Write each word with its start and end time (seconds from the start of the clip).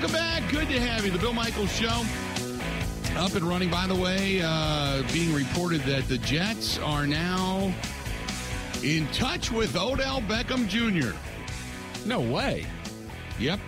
Welcome 0.00 0.14
back. 0.14 0.48
Good 0.52 0.68
to 0.68 0.78
have 0.78 1.04
you. 1.04 1.10
The 1.10 1.18
Bill 1.18 1.32
Michaels 1.32 1.72
Show. 1.72 2.04
Up 3.16 3.34
and 3.34 3.42
running, 3.42 3.68
by 3.68 3.88
the 3.88 3.96
way, 3.96 4.40
uh, 4.44 5.02
being 5.12 5.34
reported 5.34 5.80
that 5.80 6.06
the 6.06 6.18
Jets 6.18 6.78
are 6.78 7.04
now 7.04 7.74
in 8.84 9.08
touch 9.08 9.50
with 9.50 9.74
Odell 9.74 10.20
Beckham 10.20 10.68
Jr. 10.68 11.16
No 12.06 12.20
way. 12.20 12.64
Yep. 13.40 13.58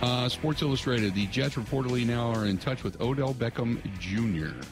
Uh, 0.00 0.30
Sports 0.30 0.62
Illustrated. 0.62 1.14
The 1.14 1.26
Jets 1.26 1.56
reportedly 1.56 2.06
now 2.06 2.32
are 2.32 2.46
in 2.46 2.56
touch 2.56 2.82
with 2.82 2.98
Odell 3.02 3.34
Beckham 3.34 3.82
Jr. 3.98 4.66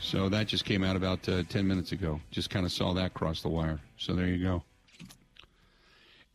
So 0.00 0.28
that 0.28 0.48
just 0.48 0.66
came 0.66 0.84
out 0.84 0.96
about 0.96 1.26
uh, 1.30 1.44
10 1.44 1.66
minutes 1.66 1.92
ago. 1.92 2.20
Just 2.30 2.50
kind 2.50 2.66
of 2.66 2.72
saw 2.72 2.92
that 2.92 3.14
cross 3.14 3.40
the 3.40 3.48
wire. 3.48 3.80
So 3.96 4.14
there 4.14 4.26
you 4.26 4.44
go. 4.44 4.62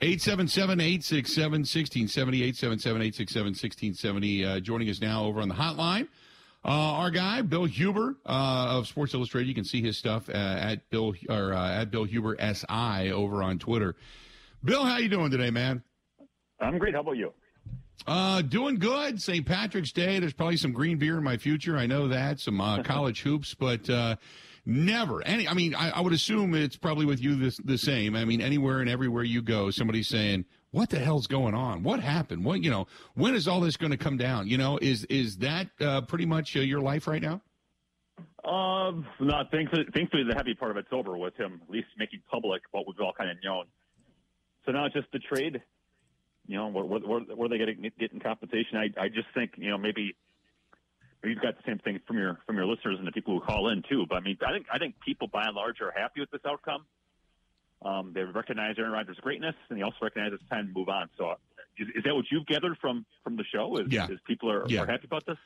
877 0.05 0.80
867 0.80 1.52
1670. 1.62 2.44
877 2.44 3.02
867 3.02 3.46
1670. 3.48 4.46
Uh, 4.46 4.59
joining 4.59 4.88
us 4.90 5.02
now 5.02 5.26
over 5.26 5.41
on 5.41 5.50
the 5.50 5.55
hotline. 5.55 6.08
Uh, 6.63 7.02
our 7.02 7.09
guy, 7.09 7.41
Bill 7.41 7.66
Huber 7.66 8.16
uh, 8.23 8.77
of 8.77 8.86
Sports 8.88 9.16
Illustrated. 9.16 9.48
You 9.48 9.55
can 9.55 9.63
see 9.63 9.82
his 9.82 9.98
stuff 9.98 10.30
uh, 10.30 10.34
at 10.34 10.88
Bill 10.91 11.16
or 11.27 11.54
uh, 11.54 11.82
at 11.82 11.90
Bill 11.90 12.04
Huber 12.04 12.38
SI 12.40 13.12
over 13.12 13.41
on 13.41 13.58
Twitter. 13.58 13.96
Bill, 14.63 14.86
how 14.86 14.98
you 14.98 15.10
doing 15.10 15.32
today, 15.32 15.49
man? 15.49 15.82
I'm 16.60 16.77
great. 16.77 16.94
How 16.94 17.02
about 17.02 17.18
you? 17.18 17.34
Uh, 18.05 18.44
doing 18.44 18.76
good. 18.76 19.20
St. 19.20 19.44
Patrick's 19.44 19.91
Day. 19.91 20.20
There's 20.20 20.34
probably 20.34 20.58
some 20.58 20.72
green 20.72 20.99
beer 20.99 21.18
in 21.18 21.24
my 21.24 21.37
future. 21.37 21.77
I 21.77 21.87
know 21.87 22.10
that. 22.10 22.40
Some 22.40 22.62
uh, 22.62 22.84
college 22.84 23.21
hoops, 23.21 23.55
but 23.55 23.90
uh, 23.90 24.18
never 24.66 25.21
any. 25.26 25.48
I 25.48 25.54
mean, 25.54 25.76
I, 25.76 25.91
I, 25.91 26.02
would 26.02 26.13
assume 26.13 26.54
it's 26.54 26.77
probably 26.77 27.05
with 27.05 27.21
you 27.21 27.35
this 27.35 27.58
the 27.58 27.77
same. 27.77 28.16
I 28.16 28.26
mean, 28.26 28.41
anywhere 28.41 28.80
and 28.80 28.90
everywhere 28.90 29.24
you 29.24 29.41
go, 29.41 29.71
somebody's 29.71 30.08
saying, 30.08 30.46
"What 30.71 30.90
the 30.90 30.99
hell's 30.99 31.27
going 31.27 31.54
on? 31.54 31.84
What 31.84 31.99
happened? 31.99 32.44
What 32.44 32.63
you 32.63 32.71
know? 32.71 32.88
When 33.13 33.36
is 33.36 33.48
all 33.48 33.62
this 33.62 33.77
going 33.77 33.91
to 33.91 33.98
come 33.98 34.18
down? 34.18 34.48
You 34.48 34.58
know, 34.58 34.77
is 34.82 35.05
is 35.05 35.38
that 35.38 35.68
uh, 35.80 36.02
pretty 36.02 36.26
much 36.26 36.55
uh, 36.55 36.62
your 36.62 36.82
life 36.82 37.08
right 37.08 37.21
now?" 37.21 37.41
Um, 38.43 39.05
not 39.20 39.49
thankfully, 39.52 39.86
thankfully, 39.93 40.24
the 40.24 40.36
heavy 40.36 40.54
part 40.54 40.71
of 40.71 40.77
it's 40.77 40.90
over 40.91 41.18
with 41.18 41.36
him 41.36 41.62
at 41.63 41.70
least 41.70 41.88
making 41.98 42.21
public 42.30 42.62
what 42.71 42.86
we've 42.88 42.99
all 42.99 43.13
kind 43.18 43.30
of 43.30 43.38
known. 43.43 43.66
So 44.66 44.71
now 44.71 44.86
it's 44.86 44.96
just 44.96 45.12
the 45.12 45.20
trade 45.20 45.62
you 46.48 46.58
know, 46.58 46.68
where, 46.68 46.84
where, 46.84 47.20
where 47.20 47.49
they 47.49 47.58
getting 47.58 47.91
getting 47.99 48.20
compensation? 48.20 48.77
I 48.77 48.90
I 49.02 49.08
just 49.10 49.27
think 49.34 49.54
you 49.58 49.70
know 49.70 49.77
maybe 49.77 50.16
you've 51.24 51.41
got 51.41 51.55
the 51.58 51.63
same 51.66 51.80
thing 51.80 51.99
from 52.08 52.18
your 52.18 52.40
from 52.46 52.55
your 52.55 52.66
listeners 52.66 52.98
and 52.98 53.08
the 53.08 53.12
people 53.12 53.40
who 53.40 53.46
call 53.46 53.70
in 53.70 53.84
too. 53.90 54.05
But 54.08 54.16
I 54.16 54.20
mean, 54.21 54.38
I 54.46 54.52
think 54.52 54.68
I 54.74 54.77
think 54.77 54.96
people 55.04 55.27
by 55.27 55.44
and 55.46 55.55
large 55.55 55.82
are 55.82 55.91
happy 55.91 56.20
with 56.20 56.32
this 56.32 56.41
outcome. 56.46 56.85
Um, 57.84 58.12
they 58.13 58.24
recognize 58.24 58.76
Aaron 58.77 58.91
Rodgers' 58.91 59.18
greatness, 59.21 59.55
and 59.70 59.77
they 59.77 59.84
also 59.84 59.98
recognize 60.02 60.32
it's 60.34 60.49
time 60.49 60.68
to 60.68 60.74
move 60.74 60.90
on. 60.90 61.10
So, 61.18 61.36
is, 61.77 61.88
is 61.96 62.04
that 62.04 62.16
what 62.16 62.26
you've 62.32 62.46
gathered 62.48 62.77
from 62.80 63.05
from 63.24 63.36
the 63.38 63.43
show? 63.43 63.77
Is, 63.77 63.91
yeah. 63.91 64.08
is 64.09 64.19
people 64.25 64.52
are, 64.52 64.66
yeah. 64.68 64.81
are 64.81 64.86
happy 64.86 65.06
about 65.06 65.25
this? 65.25 65.38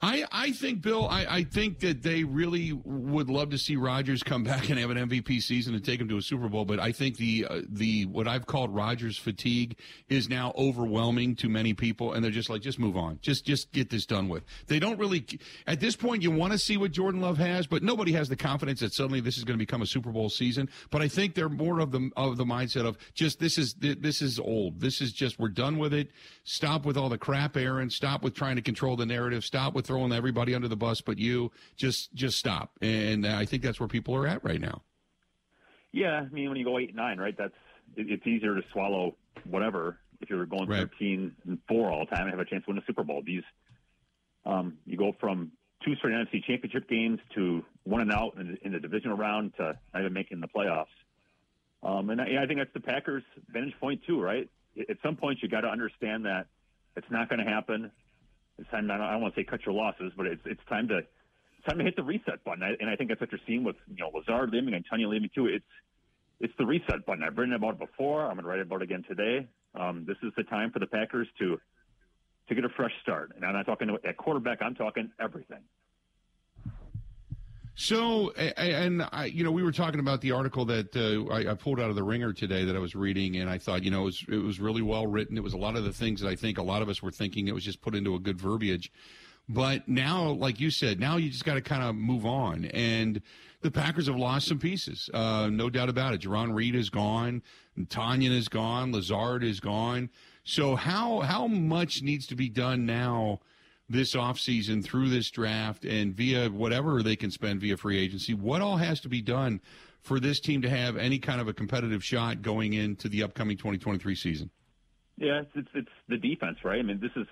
I, 0.00 0.24
I 0.30 0.52
think, 0.52 0.80
Bill, 0.80 1.08
I, 1.08 1.26
I 1.28 1.44
think 1.44 1.80
that 1.80 2.04
they 2.04 2.22
really 2.22 2.72
would 2.72 3.28
love 3.28 3.50
to 3.50 3.58
see 3.58 3.74
Rodgers 3.74 4.22
come 4.22 4.44
back 4.44 4.70
and 4.70 4.78
have 4.78 4.90
an 4.90 5.08
MVP 5.08 5.42
season 5.42 5.74
and 5.74 5.84
take 5.84 6.00
him 6.00 6.08
to 6.08 6.18
a 6.18 6.22
Super 6.22 6.48
Bowl. 6.48 6.64
But 6.64 6.78
I 6.78 6.92
think 6.92 7.16
the 7.16 7.46
uh, 7.50 7.60
the 7.68 8.06
what 8.06 8.28
I've 8.28 8.46
called 8.46 8.72
Rodgers 8.72 9.18
fatigue 9.18 9.76
is 10.08 10.28
now 10.28 10.52
overwhelming 10.56 11.34
to 11.36 11.48
many 11.48 11.74
people, 11.74 12.12
and 12.12 12.22
they're 12.22 12.30
just 12.30 12.48
like, 12.48 12.62
just 12.62 12.78
move 12.78 12.96
on, 12.96 13.18
just 13.22 13.44
just 13.44 13.72
get 13.72 13.90
this 13.90 14.06
done 14.06 14.28
with. 14.28 14.44
They 14.68 14.78
don't 14.78 14.98
really 14.98 15.26
at 15.66 15.80
this 15.80 15.96
point. 15.96 16.22
You 16.22 16.30
want 16.30 16.52
to 16.52 16.58
see 16.58 16.76
what 16.76 16.92
Jordan 16.92 17.20
Love 17.20 17.38
has, 17.38 17.66
but 17.66 17.82
nobody 17.82 18.12
has 18.12 18.28
the 18.28 18.36
confidence 18.36 18.78
that 18.80 18.94
suddenly 18.94 19.20
this 19.20 19.36
is 19.36 19.42
going 19.42 19.58
to 19.58 19.62
become 19.62 19.82
a 19.82 19.86
Super 19.86 20.12
Bowl 20.12 20.30
season. 20.30 20.68
But 20.90 21.02
I 21.02 21.08
think 21.08 21.34
they're 21.34 21.48
more 21.48 21.80
of 21.80 21.90
the 21.90 22.08
of 22.16 22.36
the 22.36 22.44
mindset 22.44 22.86
of 22.86 22.98
just 23.14 23.40
this 23.40 23.58
is 23.58 23.74
this 23.74 24.22
is 24.22 24.38
old. 24.38 24.78
This 24.80 25.00
is 25.00 25.12
just 25.12 25.40
we're 25.40 25.48
done 25.48 25.76
with 25.76 25.92
it. 25.92 26.12
Stop 26.44 26.86
with 26.86 26.96
all 26.96 27.08
the 27.08 27.18
crap, 27.18 27.56
Aaron. 27.56 27.90
Stop 27.90 28.22
with 28.22 28.34
trying 28.34 28.54
to 28.56 28.62
control 28.62 28.94
the 28.94 29.04
narrative. 29.04 29.44
Stop 29.44 29.74
with 29.74 29.87
throwing 29.88 30.12
everybody 30.12 30.54
under 30.54 30.68
the 30.68 30.76
bus 30.76 31.00
but 31.00 31.18
you. 31.18 31.50
Just 31.76 32.14
just 32.14 32.38
stop. 32.38 32.70
And 32.80 33.26
I 33.26 33.44
think 33.44 33.62
that's 33.62 33.80
where 33.80 33.88
people 33.88 34.14
are 34.14 34.26
at 34.26 34.44
right 34.44 34.60
now. 34.60 34.82
Yeah, 35.90 36.20
I 36.20 36.28
mean 36.28 36.48
when 36.48 36.58
you 36.58 36.64
go 36.64 36.78
eight 36.78 36.90
and 36.90 36.96
nine, 36.96 37.18
right? 37.18 37.34
That's 37.36 37.54
it's 37.96 38.26
easier 38.26 38.54
to 38.54 38.62
swallow 38.72 39.16
whatever 39.44 39.98
if 40.20 40.30
you're 40.30 40.46
going 40.46 40.68
right. 40.68 40.80
thirteen 40.80 41.34
and 41.46 41.58
four 41.66 41.90
all 41.90 42.04
the 42.04 42.14
time 42.14 42.28
and 42.28 42.30
have 42.30 42.38
a 42.38 42.44
chance 42.44 42.64
to 42.66 42.70
win 42.70 42.78
a 42.78 42.84
Super 42.86 43.02
Bowl. 43.02 43.22
These 43.24 43.42
um, 44.44 44.78
you 44.86 44.96
go 44.96 45.16
from 45.18 45.50
two 45.84 45.96
straight 45.96 46.12
NFC 46.12 46.44
Championship 46.44 46.88
games 46.88 47.18
to 47.34 47.64
one 47.84 48.02
and 48.02 48.12
out 48.12 48.34
in, 48.38 48.58
in 48.62 48.72
the 48.72 48.80
divisional 48.80 49.16
round 49.16 49.54
to 49.56 49.78
not 49.94 50.00
even 50.00 50.12
making 50.12 50.40
the 50.40 50.48
playoffs. 50.48 50.86
Um, 51.82 52.10
and 52.10 52.20
I, 52.20 52.42
I 52.42 52.46
think 52.46 52.58
that's 52.58 52.72
the 52.74 52.80
Packers' 52.80 53.22
vantage 53.50 53.74
point 53.80 54.02
too, 54.06 54.20
right? 54.20 54.48
At 54.88 54.98
some 55.02 55.16
point, 55.16 55.38
you 55.42 55.48
got 55.48 55.62
to 55.62 55.68
understand 55.68 56.26
that 56.26 56.46
it's 56.96 57.10
not 57.10 57.28
going 57.28 57.44
to 57.44 57.50
happen 57.50 57.90
it's 58.58 58.70
time. 58.70 58.90
I 58.90 58.96
don't, 58.96 59.22
want 59.22 59.34
to 59.34 59.40
say 59.40 59.44
cut 59.44 59.64
your 59.64 59.74
losses, 59.74 60.12
but 60.16 60.26
it's 60.26 60.42
it's 60.44 60.60
time 60.68 60.88
to 60.88 60.98
it's 60.98 61.66
time 61.68 61.78
to 61.78 61.84
hit 61.84 61.96
the 61.96 62.02
reset 62.02 62.42
button. 62.44 62.62
I, 62.62 62.74
and 62.80 62.90
I 62.90 62.96
think 62.96 63.10
that's 63.10 63.20
what 63.20 63.30
you're 63.32 63.40
seeing 63.46 63.64
with 63.64 63.76
you 63.88 63.98
know 63.98 64.10
Lazard 64.14 64.50
leaving 64.50 64.74
and 64.74 64.84
Tonyan 64.88 65.08
leaving 65.08 65.30
too. 65.34 65.46
It's 65.46 65.64
it's 66.40 66.52
the 66.58 66.66
reset 66.66 67.04
button. 67.06 67.22
I've 67.22 67.36
written 67.36 67.54
about 67.54 67.74
it 67.74 67.78
before. 67.78 68.22
I'm 68.26 68.34
going 68.34 68.44
to 68.44 68.48
write 68.48 68.60
about 68.60 68.82
it 68.82 68.84
again 68.84 69.04
today. 69.08 69.46
Um, 69.74 70.04
this 70.06 70.16
is 70.22 70.32
the 70.36 70.44
time 70.44 70.70
for 70.70 70.78
the 70.78 70.86
Packers 70.86 71.28
to 71.38 71.60
to 72.48 72.54
get 72.54 72.64
a 72.64 72.68
fresh 72.70 72.92
start. 73.02 73.32
And 73.36 73.44
I'm 73.44 73.52
not 73.52 73.66
talking 73.66 73.96
at 74.04 74.16
quarterback. 74.16 74.58
I'm 74.62 74.74
talking 74.74 75.10
everything. 75.20 75.62
So, 77.80 78.32
and 78.32 79.08
I, 79.12 79.26
you 79.26 79.44
know, 79.44 79.52
we 79.52 79.62
were 79.62 79.70
talking 79.70 80.00
about 80.00 80.20
the 80.20 80.32
article 80.32 80.64
that 80.64 80.96
uh, 80.96 81.32
I, 81.32 81.52
I, 81.52 81.54
pulled 81.54 81.78
out 81.78 81.90
of 81.90 81.94
the 81.94 82.02
Ringer 82.02 82.32
today 82.32 82.64
that 82.64 82.74
I 82.74 82.80
was 82.80 82.96
reading, 82.96 83.36
and 83.36 83.48
I 83.48 83.56
thought, 83.58 83.84
you 83.84 83.92
know, 83.92 84.00
it 84.00 84.06
was, 84.06 84.24
it 84.28 84.42
was 84.42 84.58
really 84.58 84.82
well 84.82 85.06
written. 85.06 85.36
It 85.36 85.44
was 85.44 85.52
a 85.52 85.58
lot 85.58 85.76
of 85.76 85.84
the 85.84 85.92
things 85.92 86.20
that 86.20 86.28
I 86.28 86.34
think 86.34 86.58
a 86.58 86.62
lot 86.62 86.82
of 86.82 86.88
us 86.88 87.00
were 87.04 87.12
thinking. 87.12 87.46
It 87.46 87.54
was 87.54 87.62
just 87.62 87.80
put 87.80 87.94
into 87.94 88.16
a 88.16 88.18
good 88.18 88.36
verbiage. 88.36 88.90
But 89.48 89.86
now, 89.86 90.30
like 90.30 90.58
you 90.58 90.72
said, 90.72 90.98
now 90.98 91.18
you 91.18 91.30
just 91.30 91.44
got 91.44 91.54
to 91.54 91.60
kind 91.60 91.84
of 91.84 91.94
move 91.94 92.26
on. 92.26 92.64
And 92.64 93.22
the 93.60 93.70
Packers 93.70 94.08
have 94.08 94.16
lost 94.16 94.48
some 94.48 94.58
pieces, 94.58 95.08
uh, 95.14 95.48
no 95.48 95.70
doubt 95.70 95.88
about 95.88 96.14
it. 96.14 96.22
Jarran 96.22 96.56
Reed 96.56 96.74
is 96.74 96.90
gone, 96.90 97.44
Tonyan 97.78 98.36
is 98.36 98.48
gone, 98.48 98.90
Lazard 98.90 99.44
is 99.44 99.60
gone. 99.60 100.10
So 100.42 100.74
how 100.74 101.20
how 101.20 101.46
much 101.46 102.02
needs 102.02 102.26
to 102.26 102.34
be 102.34 102.48
done 102.48 102.86
now? 102.86 103.38
This 103.88 104.14
offseason 104.14 104.84
through 104.84 105.08
this 105.08 105.30
draft 105.30 105.84
and 105.84 106.14
via 106.14 106.48
whatever 106.48 107.02
they 107.02 107.16
can 107.16 107.30
spend 107.30 107.60
via 107.60 107.76
free 107.76 107.98
agency, 107.98 108.34
what 108.34 108.60
all 108.60 108.76
has 108.76 109.00
to 109.00 109.08
be 109.08 109.22
done 109.22 109.60
for 110.02 110.20
this 110.20 110.40
team 110.40 110.62
to 110.62 110.68
have 110.68 110.96
any 110.96 111.18
kind 111.18 111.40
of 111.40 111.48
a 111.48 111.54
competitive 111.54 112.04
shot 112.04 112.42
going 112.42 112.74
into 112.74 113.08
the 113.08 113.22
upcoming 113.22 113.56
2023 113.56 114.14
season? 114.14 114.50
Yeah, 115.16 115.40
it's, 115.40 115.50
it's, 115.54 115.68
it's 115.74 115.88
the 116.08 116.18
defense, 116.18 116.58
right? 116.64 116.78
I 116.78 116.82
mean, 116.82 117.00
this 117.00 117.10
is 117.16 117.26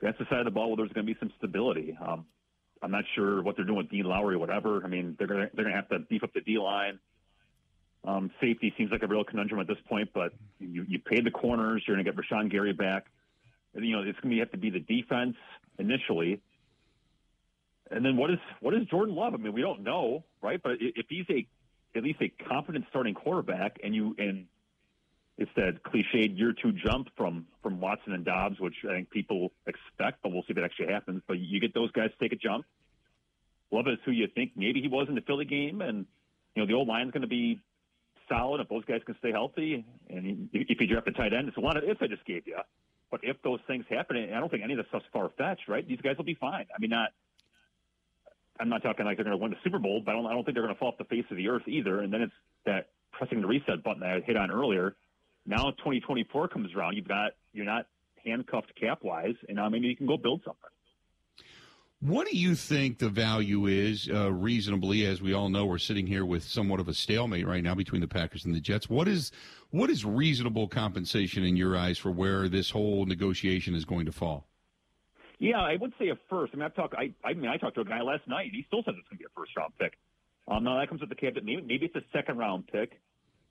that's 0.00 0.18
the 0.18 0.24
side 0.30 0.38
of 0.38 0.46
the 0.46 0.50
ball 0.50 0.70
where 0.70 0.78
there's 0.78 0.92
going 0.92 1.06
to 1.06 1.12
be 1.12 1.18
some 1.20 1.30
stability. 1.36 1.96
Um, 2.04 2.24
I'm 2.82 2.90
not 2.90 3.04
sure 3.14 3.42
what 3.42 3.56
they're 3.56 3.66
doing 3.66 3.76
with 3.76 3.90
Dean 3.90 4.04
Lowry 4.04 4.36
or 4.36 4.38
whatever. 4.38 4.82
I 4.82 4.88
mean, 4.88 5.14
they're 5.18 5.26
going 5.26 5.42
to 5.42 5.50
they're 5.54 5.64
going 5.64 5.76
to 5.76 5.80
have 5.80 5.90
to 5.90 5.98
beef 5.98 6.24
up 6.24 6.32
the 6.32 6.40
D 6.40 6.58
line. 6.58 6.98
Um, 8.02 8.30
safety 8.40 8.72
seems 8.78 8.90
like 8.90 9.02
a 9.02 9.06
real 9.06 9.24
conundrum 9.24 9.60
at 9.60 9.66
this 9.66 9.76
point, 9.86 10.08
but 10.14 10.32
you 10.58 10.86
you 10.88 10.98
paid 10.98 11.26
the 11.26 11.30
corners. 11.30 11.84
You're 11.86 11.96
going 11.96 12.06
to 12.06 12.10
get 12.10 12.18
Rashan 12.18 12.50
Gary 12.50 12.72
back. 12.72 13.06
And, 13.74 13.84
you 13.84 13.96
know, 13.96 14.02
it's 14.02 14.18
going 14.20 14.34
to 14.34 14.40
have 14.40 14.50
to 14.50 14.58
be 14.58 14.70
the 14.70 14.80
defense 14.80 15.36
initially. 15.80 16.40
And 17.90 18.04
then 18.04 18.16
what 18.16 18.30
is 18.30 18.38
what 18.60 18.74
is 18.74 18.86
Jordan 18.86 19.14
Love? 19.14 19.34
I 19.34 19.38
mean, 19.38 19.52
we 19.52 19.62
don't 19.62 19.82
know, 19.82 20.24
right? 20.42 20.60
But 20.62 20.74
if 20.80 21.06
he's 21.08 21.26
a 21.28 21.46
at 21.96 22.04
least 22.04 22.20
a 22.22 22.28
competent 22.44 22.84
starting 22.90 23.14
quarterback, 23.14 23.78
and 23.82 23.94
you 23.94 24.14
and 24.18 24.46
it's 25.38 25.50
that 25.56 25.82
cliched 25.82 26.38
year 26.38 26.52
two 26.52 26.72
jump 26.72 27.08
from 27.16 27.46
from 27.62 27.80
Watson 27.80 28.12
and 28.12 28.24
Doubs, 28.24 28.60
which 28.60 28.76
I 28.88 28.92
think 28.92 29.10
people 29.10 29.52
expect, 29.66 30.22
but 30.22 30.30
we'll 30.30 30.42
see 30.42 30.50
if 30.52 30.58
it 30.58 30.64
actually 30.64 30.92
happens. 30.92 31.22
But 31.26 31.38
you 31.38 31.58
get 31.60 31.74
those 31.74 31.90
guys 31.90 32.10
to 32.10 32.18
take 32.18 32.32
a 32.32 32.40
jump. 32.40 32.64
Love 33.72 33.88
is 33.88 33.98
who 34.04 34.12
you 34.12 34.28
think 34.28 34.52
maybe 34.56 34.80
he 34.80 34.88
was 34.88 35.08
in 35.08 35.14
the 35.14 35.20
Philly 35.22 35.44
game, 35.44 35.80
and 35.80 36.06
you 36.54 36.62
know 36.62 36.66
the 36.66 36.74
old 36.74 36.86
line's 36.86 37.10
going 37.10 37.22
to 37.22 37.28
be 37.28 37.58
solid 38.28 38.60
if 38.60 38.68
those 38.68 38.84
guys 38.84 39.00
can 39.04 39.16
stay 39.18 39.32
healthy. 39.32 39.84
And 40.08 40.48
if 40.52 40.80
you 40.80 40.86
draft 40.86 41.08
a 41.08 41.12
tight 41.12 41.32
end, 41.32 41.48
it's 41.48 41.56
a 41.56 41.60
lot 41.60 41.76
of 41.76 41.84
ifs 41.84 42.00
I 42.00 42.06
just 42.06 42.24
gave 42.24 42.46
you. 42.46 42.58
But 43.10 43.20
if 43.22 43.36
those 43.42 43.60
things 43.66 43.84
happen, 43.88 44.16
and 44.16 44.34
I 44.34 44.40
don't 44.40 44.50
think 44.50 44.62
any 44.62 44.74
of 44.74 44.78
this 44.78 44.86
stuff's 44.88 45.06
far 45.12 45.30
fetched, 45.36 45.68
right? 45.68 45.86
These 45.86 46.00
guys 46.00 46.16
will 46.16 46.24
be 46.24 46.36
fine. 46.40 46.66
I 46.74 46.80
mean, 46.80 46.90
not. 46.90 47.10
I'm 48.58 48.68
not 48.68 48.82
talking 48.82 49.06
like 49.06 49.16
they're 49.16 49.24
going 49.24 49.36
to 49.36 49.42
win 49.42 49.52
the 49.52 49.56
Super 49.64 49.78
Bowl, 49.78 50.02
but 50.04 50.12
I 50.12 50.14
don't, 50.14 50.26
I 50.26 50.32
don't 50.32 50.44
think 50.44 50.54
they're 50.54 50.62
going 50.62 50.74
to 50.74 50.78
fall 50.78 50.88
off 50.88 50.98
the 50.98 51.04
face 51.04 51.24
of 51.30 51.38
the 51.38 51.48
earth 51.48 51.62
either. 51.66 52.00
And 52.00 52.12
then 52.12 52.20
it's 52.20 52.32
that 52.66 52.88
pressing 53.10 53.40
the 53.40 53.46
reset 53.46 53.82
button 53.82 54.00
that 54.00 54.10
I 54.10 54.20
hit 54.20 54.36
on 54.36 54.50
earlier. 54.50 54.96
Now 55.46 55.70
2024 55.78 56.48
comes 56.48 56.74
around, 56.74 56.94
you've 56.94 57.08
got 57.08 57.32
you're 57.54 57.64
not 57.64 57.86
handcuffed 58.24 58.72
cap 58.78 58.98
wise, 59.02 59.34
and 59.48 59.56
now 59.56 59.68
maybe 59.68 59.88
you 59.88 59.96
can 59.96 60.06
go 60.06 60.18
build 60.18 60.42
something. 60.44 60.68
What 62.00 62.28
do 62.28 62.36
you 62.36 62.54
think 62.54 62.98
the 62.98 63.10
value 63.10 63.66
is, 63.66 64.08
uh, 64.10 64.32
reasonably? 64.32 65.04
As 65.04 65.20
we 65.20 65.34
all 65.34 65.50
know, 65.50 65.66
we're 65.66 65.76
sitting 65.76 66.06
here 66.06 66.24
with 66.24 66.44
somewhat 66.44 66.80
of 66.80 66.88
a 66.88 66.94
stalemate 66.94 67.46
right 67.46 67.62
now 67.62 67.74
between 67.74 68.00
the 68.00 68.08
Packers 68.08 68.46
and 68.46 68.54
the 68.54 68.60
Jets. 68.60 68.88
What 68.88 69.06
is 69.06 69.32
what 69.70 69.90
is 69.90 70.04
reasonable 70.04 70.68
compensation 70.68 71.44
in 71.44 71.56
your 71.56 71.76
eyes 71.76 71.98
for 71.98 72.10
where 72.10 72.48
this 72.48 72.70
whole 72.70 73.06
negotiation 73.06 73.74
is 73.74 73.84
going 73.84 74.06
to 74.06 74.12
fall? 74.12 74.46
Yeah, 75.38 75.60
I 75.60 75.76
would 75.76 75.92
say 75.98 76.08
a 76.08 76.18
first. 76.28 76.52
I 76.52 76.56
mean, 76.56 76.66
I've 76.66 76.74
talked. 76.74 76.94
I, 76.94 77.12
I 77.24 77.32
mean, 77.32 77.48
I 77.48 77.56
talked 77.56 77.76
to 77.76 77.80
a 77.80 77.84
guy 77.84 78.02
last 78.02 78.28
night. 78.28 78.50
He 78.52 78.64
still 78.66 78.82
says 78.82 78.94
it's 78.98 79.08
going 79.08 79.18
to 79.18 79.22
be 79.22 79.24
a 79.24 79.34
first 79.34 79.56
round 79.56 79.72
pick. 79.78 79.94
Um, 80.48 80.64
now 80.64 80.78
that 80.78 80.88
comes 80.88 81.00
with 81.00 81.08
the 81.08 81.16
caveat. 81.16 81.44
Maybe, 81.44 81.62
maybe 81.62 81.86
it's 81.86 81.96
a 81.96 82.02
second 82.12 82.36
round 82.36 82.66
pick, 82.66 83.00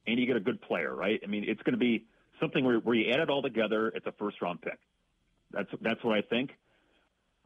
and 0.06 0.20
you 0.20 0.28
get 0.28 0.36
a 0.36 0.42
good 0.42 0.62
player, 0.62 0.94
right? 0.94 1.20
I 1.24 1.28
mean, 1.28 1.46
it's 1.48 1.62
going 1.64 1.74
to 1.74 1.80
be 1.80 2.06
something 2.40 2.64
where, 2.64 2.78
where 2.78 2.96
you 2.96 3.12
add 3.12 3.20
it 3.20 3.30
all 3.30 3.42
together, 3.42 3.88
it's 3.90 4.06
a 4.06 4.12
first 4.12 4.42
round 4.42 4.62
pick. 4.62 4.78
That's 5.52 5.70
that's 5.82 6.04
what 6.04 6.16
I 6.16 6.22
think. 6.22 6.52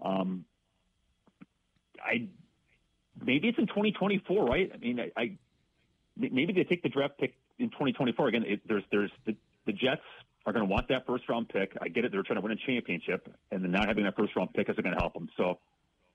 Um, 0.03 0.43
I 2.03 2.27
maybe 3.23 3.47
it's 3.47 3.57
in 3.57 3.67
2024, 3.67 4.45
right? 4.45 4.71
I 4.73 4.77
mean, 4.77 4.99
I, 4.99 5.11
I 5.15 5.37
maybe 6.17 6.51
they 6.51 6.63
take 6.63 6.83
the 6.83 6.89
draft 6.89 7.17
pick 7.17 7.35
in 7.59 7.69
2024 7.69 8.27
again. 8.27 8.43
It, 8.45 8.61
there's 8.67 8.83
there's 8.91 9.11
the, 9.25 9.35
the 9.65 9.73
Jets 9.73 10.01
are 10.45 10.53
going 10.53 10.65
to 10.65 10.71
want 10.71 10.87
that 10.89 11.05
first 11.05 11.27
round 11.29 11.49
pick. 11.49 11.75
I 11.81 11.87
get 11.87 12.05
it; 12.05 12.11
they're 12.11 12.23
trying 12.23 12.37
to 12.37 12.41
win 12.41 12.51
a 12.51 12.67
championship, 12.67 13.33
and 13.51 13.63
then 13.63 13.71
not 13.71 13.87
having 13.87 14.03
that 14.03 14.15
first 14.15 14.35
round 14.35 14.53
pick 14.53 14.69
isn't 14.69 14.83
going 14.83 14.95
to 14.95 14.99
help 14.99 15.13
them. 15.13 15.29
So, 15.37 15.59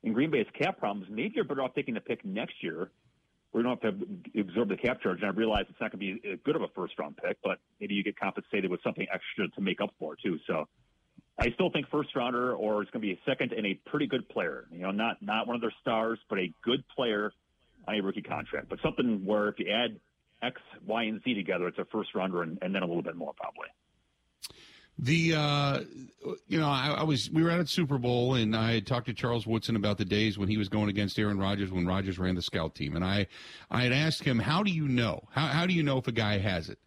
in 0.02 0.12
Green 0.12 0.31
Bay's 0.31 0.46
cap 0.58 0.79
problems, 0.79 1.08
maybe 1.11 1.32
you're 1.35 1.44
better 1.44 1.62
off 1.62 1.75
taking 1.75 1.94
the 1.94 2.00
pick 2.00 2.25
next 2.25 2.62
year. 2.62 2.90
We 3.52 3.62
don't 3.62 3.82
have 3.82 3.99
to 3.99 4.40
absorb 4.40 4.69
the 4.69 4.76
cap 4.76 5.00
charge, 5.00 5.20
and 5.23 5.26
I 5.26 5.32
realize 5.32 5.64
it's 5.70 5.81
not 5.81 5.90
going 5.90 6.14
to 6.17 6.20
be 6.20 6.37
good 6.44 6.55
of 6.55 6.62
a 6.62 6.69
first 6.75 6.99
round 6.99 7.17
pick, 7.17 7.38
but 7.43 7.58
maybe 7.81 7.94
you 7.94 8.05
get 8.05 8.19
compensated 8.19 8.70
with 8.70 8.81
something 8.82 9.06
extra 9.12 9.49
to 9.49 9.61
make 9.61 9.81
up 9.81 9.94
for 9.99 10.17
too. 10.17 10.38
So, 10.46 10.69
I 11.38 11.50
still 11.52 11.70
think 11.70 11.88
first 11.88 12.14
rounder, 12.17 12.55
or 12.55 12.82
it's 12.82 12.91
going 12.91 13.00
to 13.00 13.06
be 13.06 13.12
a 13.12 13.20
second 13.25 13.52
and 13.52 13.64
a 13.64 13.75
pretty 13.87 14.06
good 14.06 14.29
player. 14.29 14.67
You 14.73 14.81
know, 14.81 14.91
not 14.91 15.23
not 15.23 15.46
one 15.46 15.55
of 15.55 15.62
their 15.62 15.75
stars, 15.81 16.19
but 16.29 16.38
a 16.38 16.52
good 16.62 16.84
player 16.94 17.32
on 17.87 17.94
a 17.94 18.00
rookie 18.02 18.23
contract. 18.23 18.69
But 18.69 18.81
something 18.82 19.25
where 19.25 19.49
if 19.49 19.58
you 19.58 19.70
add 19.70 19.99
X, 20.43 20.61
Y, 20.87 21.02
and 21.05 21.23
Z 21.23 21.35
together, 21.35 21.69
it's 21.69 21.79
a 21.79 21.85
first 21.87 22.14
rounder, 22.14 22.43
and, 22.43 22.58
and 22.62 22.75
then 22.75 22.82
a 22.82 22.87
little 22.87 23.02
bit 23.02 23.17
more 23.17 23.32
probably. 23.35 23.69
The 25.00 25.35
uh, 25.37 25.81
you 26.49 26.58
know 26.58 26.69
I, 26.69 26.96
I, 26.99 27.02
was 27.05 27.31
we 27.31 27.44
were 27.44 27.50
at 27.50 27.61
a 27.61 27.67
Super 27.69 27.99
Bowl 27.99 28.35
and 28.35 28.56
I 28.56 28.73
had 28.73 28.87
talked 28.87 29.06
to 29.06 29.14
Charles 29.14 29.46
Woodson 29.46 29.76
about 29.76 29.96
the 29.96 30.05
days 30.05 30.37
when 30.37 30.49
he 30.49 30.56
was 30.56 30.69
going 30.69 30.88
against 30.88 31.17
Aaron 31.20 31.38
Rodgers 31.38 31.70
when 31.70 31.87
Rodgers 31.87 32.19
ran 32.19 32.35
the 32.35 32.43
scout 32.43 32.75
team 32.75 32.96
and 32.96 33.05
I 33.05 33.29
I 33.70 33.85
had 33.85 33.93
asked 33.93 34.25
him 34.25 34.40
how 34.40 34.64
do 34.64 34.73
you 34.73 34.88
know 34.88 35.29
how 35.31 35.46
how 35.46 35.67
do 35.67 35.73
you 35.73 35.85
know 35.85 35.99
if 35.99 36.08
a 36.08 36.12
guy 36.12 36.38
has 36.38 36.69
it 36.69 36.81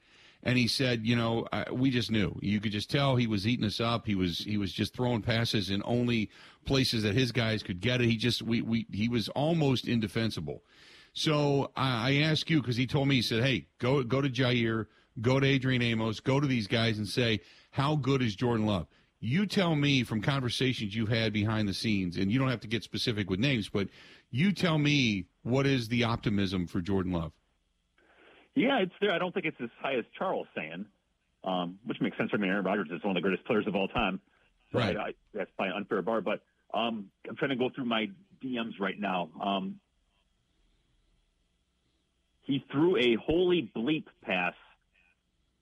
and 0.43 0.57
he 0.57 0.67
said, 0.67 1.05
you 1.05 1.15
know, 1.15 1.47
we 1.71 1.91
just 1.91 2.09
knew. 2.09 2.37
You 2.41 2.59
could 2.59 2.71
just 2.71 2.89
tell 2.89 3.15
he 3.15 3.27
was 3.27 3.47
eating 3.47 3.65
us 3.65 3.79
up. 3.79 4.07
He 4.07 4.15
was 4.15 4.39
he 4.39 4.57
was 4.57 4.73
just 4.73 4.95
throwing 4.95 5.21
passes 5.21 5.69
in 5.69 5.83
only 5.85 6.31
places 6.65 7.03
that 7.03 7.13
his 7.13 7.31
guys 7.31 7.61
could 7.61 7.79
get 7.79 8.01
it. 8.01 8.07
He 8.07 8.17
just 8.17 8.41
we 8.41 8.61
we 8.61 8.87
he 8.91 9.07
was 9.07 9.29
almost 9.29 9.87
indefensible. 9.87 10.63
So 11.13 11.71
I, 11.75 12.09
I 12.09 12.13
asked 12.23 12.49
you 12.49 12.61
because 12.61 12.77
he 12.77 12.87
told 12.87 13.07
me 13.07 13.15
he 13.15 13.21
said, 13.21 13.43
hey, 13.43 13.67
go 13.79 14.03
go 14.03 14.21
to 14.21 14.29
Jaire, 14.29 14.87
go 15.19 15.39
to 15.39 15.47
Adrian 15.47 15.81
Amos, 15.81 16.19
go 16.19 16.39
to 16.39 16.47
these 16.47 16.67
guys 16.67 16.97
and 16.97 17.07
say 17.07 17.41
how 17.71 17.95
good 17.95 18.21
is 18.21 18.35
Jordan 18.35 18.65
Love. 18.65 18.87
You 19.19 19.45
tell 19.45 19.75
me 19.75 20.03
from 20.03 20.21
conversations 20.21 20.95
you've 20.95 21.09
had 21.09 21.31
behind 21.31 21.67
the 21.67 21.73
scenes, 21.73 22.17
and 22.17 22.31
you 22.31 22.39
don't 22.39 22.49
have 22.49 22.61
to 22.61 22.67
get 22.67 22.83
specific 22.83 23.29
with 23.29 23.39
names, 23.39 23.69
but 23.69 23.87
you 24.31 24.51
tell 24.51 24.79
me 24.79 25.25
what 25.43 25.67
is 25.67 25.87
the 25.89 26.05
optimism 26.05 26.65
for 26.65 26.81
Jordan 26.81 27.11
Love. 27.11 27.31
Yeah, 28.55 28.79
it's 28.79 28.93
there. 28.99 29.11
I 29.11 29.19
don't 29.19 29.33
think 29.33 29.45
it's 29.45 29.61
as 29.61 29.69
high 29.79 29.95
as 29.95 30.05
Charles 30.17 30.47
saying, 30.55 30.85
um, 31.43 31.77
which 31.85 32.01
makes 32.01 32.17
sense 32.17 32.31
for 32.31 32.37
me. 32.37 32.47
Aaron 32.47 32.65
Rodgers 32.65 32.89
is 32.91 33.03
one 33.03 33.15
of 33.15 33.15
the 33.15 33.21
greatest 33.21 33.45
players 33.45 33.67
of 33.67 33.75
all 33.75 33.87
time. 33.89 34.19
So 34.71 34.79
right. 34.79 34.97
I, 34.97 35.01
I, 35.01 35.11
that's 35.33 35.51
probably 35.55 35.71
an 35.71 35.77
unfair 35.77 36.01
bar, 36.01 36.21
but 36.21 36.41
um, 36.73 37.11
I'm 37.29 37.35
trying 37.35 37.51
to 37.51 37.55
go 37.55 37.69
through 37.73 37.85
my 37.85 38.07
DMs 38.43 38.79
right 38.79 38.99
now. 38.99 39.29
Um, 39.41 39.75
he 42.41 42.65
threw 42.71 42.97
a 42.97 43.15
holy 43.15 43.71
bleep 43.75 44.05
pass 44.23 44.53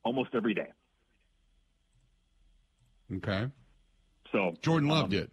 almost 0.04 0.30
every 0.34 0.54
day. 0.54 0.72
Okay. 3.16 3.48
So 4.32 4.54
Jordan 4.62 4.90
Love 4.90 5.06
um, 5.06 5.10
did. 5.10 5.32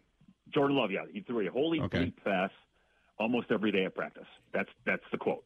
Jordan 0.52 0.76
Love, 0.76 0.90
yeah, 0.90 1.04
he 1.12 1.20
threw 1.20 1.46
a 1.46 1.50
holy 1.50 1.80
okay. 1.80 1.98
bleep 1.98 2.14
pass 2.24 2.50
almost 3.18 3.50
every 3.50 3.72
day 3.72 3.84
at 3.84 3.94
practice. 3.94 4.26
That's 4.52 4.70
that's 4.84 5.02
the 5.12 5.18
quote. 5.18 5.44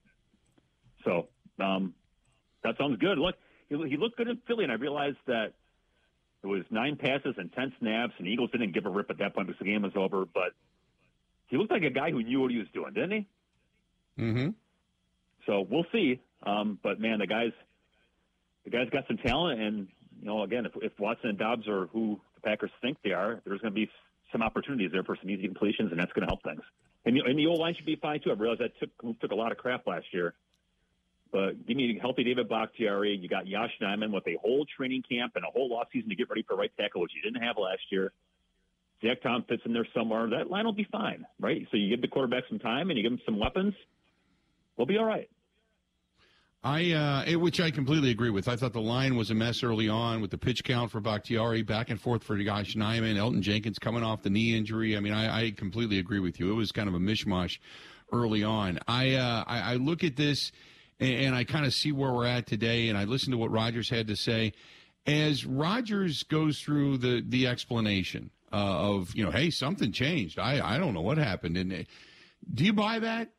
So 1.04 1.28
um, 1.58 1.94
that 2.62 2.76
sounds 2.78 2.98
good. 2.98 3.18
Look, 3.18 3.34
he, 3.68 3.76
he 3.88 3.96
looked 3.96 4.16
good 4.16 4.28
in 4.28 4.38
Philly, 4.46 4.64
and 4.64 4.72
I 4.72 4.76
realized 4.76 5.18
that 5.26 5.52
it 6.42 6.46
was 6.46 6.62
nine 6.70 6.96
passes 6.96 7.34
and 7.36 7.52
ten 7.52 7.72
snaps, 7.80 8.14
and 8.18 8.26
Eagles 8.26 8.50
didn't 8.50 8.72
give 8.72 8.86
a 8.86 8.90
rip 8.90 9.10
at 9.10 9.18
that 9.18 9.34
point 9.34 9.48
because 9.48 9.58
the 9.58 9.66
game 9.66 9.82
was 9.82 9.92
over. 9.96 10.24
But 10.24 10.52
he 11.48 11.56
looked 11.56 11.72
like 11.72 11.82
a 11.82 11.90
guy 11.90 12.10
who 12.10 12.22
knew 12.22 12.40
what 12.40 12.50
he 12.50 12.58
was 12.58 12.68
doing, 12.72 12.92
didn't 12.94 13.10
he? 13.10 13.28
Mm-hmm. 14.22 14.48
So 15.50 15.66
we'll 15.68 15.86
see. 15.90 16.20
Um, 16.44 16.78
but 16.80 17.00
man, 17.00 17.18
the 17.18 17.26
guys, 17.26 17.50
the 18.64 18.70
guys 18.70 18.86
got 18.92 19.04
some 19.08 19.16
talent, 19.16 19.60
and 19.60 19.88
you 20.20 20.26
know, 20.26 20.44
again, 20.44 20.64
if, 20.64 20.72
if 20.80 20.92
Watson 20.98 21.30
and 21.30 21.38
Doubs 21.38 21.66
are 21.66 21.86
who 21.88 22.20
the 22.36 22.40
Packers 22.40 22.70
think 22.80 22.98
they 23.02 23.10
are, 23.10 23.42
there's 23.44 23.60
going 23.60 23.74
to 23.74 23.74
be 23.74 23.90
some 24.30 24.42
opportunities 24.42 24.92
there 24.92 25.02
for 25.02 25.16
some 25.20 25.28
easy 25.28 25.46
completions, 25.46 25.90
and 25.90 25.98
that's 25.98 26.12
going 26.12 26.22
to 26.22 26.30
help 26.30 26.44
things. 26.44 26.62
And 27.04 27.16
the, 27.16 27.22
and 27.26 27.36
the 27.36 27.46
old 27.46 27.58
line 27.58 27.74
should 27.74 27.86
be 27.86 27.96
fine 27.96 28.20
too. 28.22 28.30
I 28.30 28.34
realize 28.34 28.60
that 28.60 28.78
took 28.78 29.20
took 29.20 29.32
a 29.32 29.34
lot 29.34 29.50
of 29.50 29.58
crap 29.58 29.88
last 29.88 30.06
year. 30.12 30.34
But 31.32 31.66
give 31.66 31.76
me 31.76 31.98
healthy 32.00 32.22
David 32.24 32.48
Bakhtiari. 32.48 33.16
You 33.16 33.28
got 33.28 33.46
Yosh 33.46 33.70
Nijman 33.82 34.12
with 34.12 34.26
a 34.28 34.36
whole 34.40 34.66
training 34.76 35.02
camp 35.10 35.32
and 35.36 35.44
a 35.44 35.48
whole 35.48 35.70
offseason 35.70 36.08
to 36.08 36.14
get 36.14 36.28
ready 36.28 36.44
for 36.46 36.56
right 36.56 36.72
tackle, 36.78 37.00
which 37.02 37.12
you 37.14 37.22
didn't 37.22 37.42
have 37.42 37.56
last 37.56 37.82
year. 37.90 38.12
Zach 39.02 39.22
Tom 39.22 39.44
fits 39.48 39.62
in 39.64 39.72
there 39.72 39.86
somewhere. 39.94 40.28
That 40.28 40.50
line 40.50 40.64
will 40.64 40.72
be 40.72 40.86
fine, 40.90 41.24
right? 41.38 41.66
So 41.70 41.76
you 41.76 41.88
give 41.88 42.02
the 42.02 42.08
quarterback 42.08 42.44
some 42.48 42.58
time 42.58 42.90
and 42.90 42.98
you 42.98 43.02
give 43.02 43.12
him 43.12 43.20
some 43.24 43.38
weapons, 43.38 43.74
we'll 44.76 44.86
be 44.86 44.98
all 44.98 45.04
right. 45.04 45.30
I, 46.62 46.92
uh, 46.92 47.38
which 47.38 47.58
I 47.58 47.70
completely 47.70 48.10
agree 48.10 48.28
with. 48.28 48.46
I 48.46 48.56
thought 48.56 48.74
the 48.74 48.82
line 48.82 49.16
was 49.16 49.30
a 49.30 49.34
mess 49.34 49.62
early 49.62 49.88
on 49.88 50.20
with 50.20 50.30
the 50.30 50.36
pitch 50.36 50.62
count 50.62 50.90
for 50.90 51.00
Bakhtiari, 51.00 51.62
back 51.62 51.88
and 51.88 51.98
forth 51.98 52.22
for 52.22 52.36
Yosh 52.36 52.74
Nijman, 52.74 53.16
Elgton 53.16 53.40
Jenkins 53.40 53.78
coming 53.78 54.02
off 54.02 54.22
the 54.22 54.28
knee 54.28 54.54
injury. 54.54 54.94
I 54.94 55.00
mean, 55.00 55.14
I, 55.14 55.46
I 55.46 55.50
completely 55.52 55.98
agree 55.98 56.20
with 56.20 56.38
you. 56.38 56.50
It 56.50 56.54
was 56.54 56.70
kind 56.70 56.86
of 56.86 56.94
a 56.94 56.98
mishmash 56.98 57.58
early 58.12 58.44
on. 58.44 58.78
I, 58.86 59.14
uh, 59.14 59.44
I, 59.46 59.72
I 59.72 59.74
look 59.76 60.04
at 60.04 60.16
this 60.16 60.52
and, 61.00 61.14
and 61.14 61.34
I 61.34 61.44
kind 61.44 61.64
of 61.64 61.72
see 61.72 61.92
where 61.92 62.12
we're 62.12 62.26
at 62.26 62.46
today, 62.46 62.88
and 62.88 62.98
I 62.98 63.04
listen 63.04 63.32
to 63.32 63.38
what 63.38 63.50
Rodgers 63.50 63.88
had 63.88 64.06
to 64.08 64.16
say. 64.16 64.52
As 65.06 65.46
Rodgers 65.46 66.22
goes 66.24 66.60
through 66.60 66.98
the 66.98 67.24
the 67.26 67.46
explanation 67.46 68.30
uh, 68.52 68.56
of, 68.56 69.14
you 69.16 69.24
know, 69.24 69.30
hey, 69.30 69.50
something 69.50 69.92
changed. 69.92 70.38
I 70.38 70.60
I 70.74 70.78
don't 70.78 70.92
know 70.92 71.00
what 71.00 71.16
happened, 71.16 71.56
and 71.56 71.72
uh, 71.72 71.76
do 72.52 72.64
you 72.64 72.74
buy 72.74 72.98
that? 72.98 73.30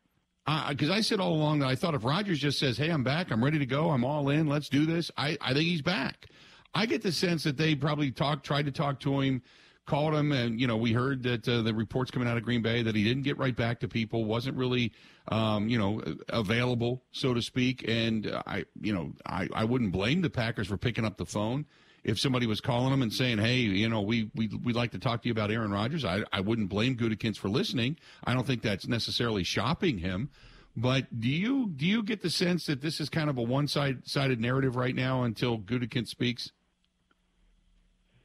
Because 0.44 0.90
uh, 0.90 0.94
I 0.94 1.00
said 1.02 1.20
all 1.20 1.34
along 1.34 1.60
that 1.60 1.68
I 1.68 1.76
thought 1.76 1.94
if 1.94 2.04
Rodgers 2.04 2.40
just 2.40 2.58
says, 2.58 2.76
"Hey, 2.76 2.90
I'm 2.90 3.04
back. 3.04 3.30
I'm 3.30 3.42
ready 3.42 3.58
to 3.58 3.66
go. 3.66 3.90
I'm 3.90 4.04
all 4.04 4.28
in. 4.28 4.46
Let's 4.46 4.68
do 4.68 4.86
this," 4.86 5.10
I, 5.16 5.38
I 5.40 5.52
think 5.52 5.66
he's 5.66 5.82
back. 5.82 6.26
I 6.74 6.86
get 6.86 7.02
the 7.02 7.12
sense 7.12 7.44
that 7.44 7.56
they 7.56 7.74
probably 7.74 8.10
talked, 8.10 8.44
tried 8.44 8.64
to 8.66 8.72
talk 8.72 8.98
to 9.00 9.20
him, 9.20 9.42
called 9.86 10.14
him, 10.14 10.32
and 10.32 10.60
you 10.60 10.66
know 10.66 10.76
we 10.76 10.92
heard 10.92 11.22
that 11.22 11.46
uh, 11.48 11.62
the 11.62 11.72
reports 11.74 12.10
coming 12.10 12.28
out 12.28 12.36
of 12.36 12.42
Green 12.42 12.62
Bay 12.62 12.82
that 12.82 12.96
he 12.96 13.04
didn't 13.04 13.22
get 13.22 13.38
right 13.38 13.54
back 13.54 13.78
to 13.80 13.88
people, 13.88 14.24
wasn't 14.24 14.56
really, 14.56 14.92
um, 15.28 15.68
you 15.68 15.78
know, 15.78 16.02
available, 16.30 17.04
so 17.12 17.34
to 17.34 17.42
speak. 17.42 17.84
And 17.86 18.26
I, 18.46 18.64
you 18.80 18.92
know, 18.92 19.12
I, 19.26 19.48
I 19.54 19.64
wouldn't 19.64 19.92
blame 19.92 20.22
the 20.22 20.30
Packers 20.30 20.66
for 20.66 20.76
picking 20.76 21.04
up 21.04 21.18
the 21.18 21.26
phone 21.26 21.66
if 22.04 22.18
somebody 22.18 22.46
was 22.46 22.60
calling 22.60 22.90
them 22.90 23.02
and 23.02 23.12
saying, 23.12 23.38
"Hey, 23.38 23.58
you 23.58 23.88
know, 23.88 24.00
we 24.00 24.30
we 24.34 24.48
we'd 24.48 24.76
like 24.76 24.92
to 24.92 24.98
talk 24.98 25.22
to 25.22 25.28
you 25.28 25.32
about 25.32 25.50
Aaron 25.50 25.70
Rodgers," 25.70 26.04
I 26.04 26.24
I 26.32 26.40
wouldn't 26.40 26.68
blame 26.68 26.96
Gutekunst 26.96 27.38
for 27.38 27.48
listening. 27.48 27.96
I 28.24 28.34
don't 28.34 28.46
think 28.46 28.62
that's 28.62 28.86
necessarily 28.86 29.44
shopping 29.44 29.98
him. 29.98 30.30
But 30.76 31.20
do 31.20 31.28
you 31.28 31.68
do 31.68 31.86
you 31.86 32.02
get 32.02 32.22
the 32.22 32.30
sense 32.30 32.66
that 32.66 32.80
this 32.80 33.00
is 33.00 33.08
kind 33.08 33.28
of 33.28 33.38
a 33.38 33.42
one 33.42 33.68
side 33.68 34.06
sided 34.08 34.40
narrative 34.40 34.76
right 34.76 34.94
now 34.94 35.22
until 35.22 35.58
Gutekunst 35.58 36.08
speaks? 36.08 36.50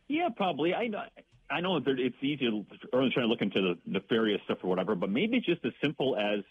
Yeah, 0.08 0.30
probably. 0.36 0.74
I 0.74 0.88
know. 0.88 1.04
I 1.50 1.62
know 1.62 1.78
it's 1.78 2.16
easy 2.22 2.38
to 2.38 2.66
trying 2.92 3.12
to 3.12 3.26
look 3.28 3.42
into 3.42 3.62
the 3.62 3.78
nefarious 3.86 4.42
stuff 4.46 4.60
or 4.64 4.68
whatever, 4.68 4.96
but 4.96 5.10
maybe 5.10 5.40
just 5.40 5.64
as 5.64 5.72
simple 5.82 6.18
as 6.18 6.44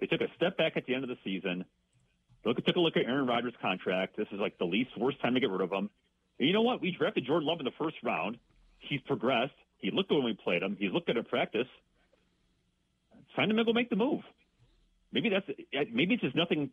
they 0.00 0.06
took 0.06 0.20
a 0.20 0.26
step 0.34 0.56
back 0.56 0.76
at 0.76 0.86
the 0.86 0.94
end 0.94 1.04
of 1.04 1.08
the 1.08 1.18
season. 1.22 1.64
Look, 2.44 2.64
took 2.64 2.76
a 2.76 2.80
look 2.80 2.96
at 2.96 3.04
Aaron 3.04 3.26
Rodgers' 3.26 3.54
contract. 3.60 4.16
This 4.16 4.28
is 4.32 4.38
like 4.38 4.58
the 4.58 4.64
least 4.64 4.90
worst 4.96 5.20
time 5.20 5.34
to 5.34 5.40
get 5.40 5.50
rid 5.50 5.60
of 5.60 5.72
him. 5.72 5.90
And 6.38 6.46
you 6.46 6.54
know 6.54 6.62
what? 6.62 6.80
We 6.80 6.90
drafted 6.96 7.26
Jordan 7.26 7.48
Love 7.48 7.58
in 7.60 7.64
the 7.64 7.72
first 7.78 7.96
round. 8.02 8.38
He's 8.78 9.00
progressed. 9.02 9.54
He 9.78 9.90
looked 9.90 10.08
good 10.08 10.16
when 10.16 10.26
we 10.26 10.34
played 10.34 10.62
him. 10.62 10.76
He's 10.78 10.92
looked 10.92 11.06
good 11.06 11.16
at 11.16 11.28
practice. 11.28 11.68
It's 13.20 13.36
time 13.36 13.48
to 13.48 13.64
go 13.64 13.72
make 13.72 13.90
the 13.90 13.96
move. 13.96 14.20
Maybe 15.12 15.30
that's 15.30 15.46
maybe 15.92 16.14
it's 16.14 16.22
just 16.22 16.36
nothing 16.36 16.70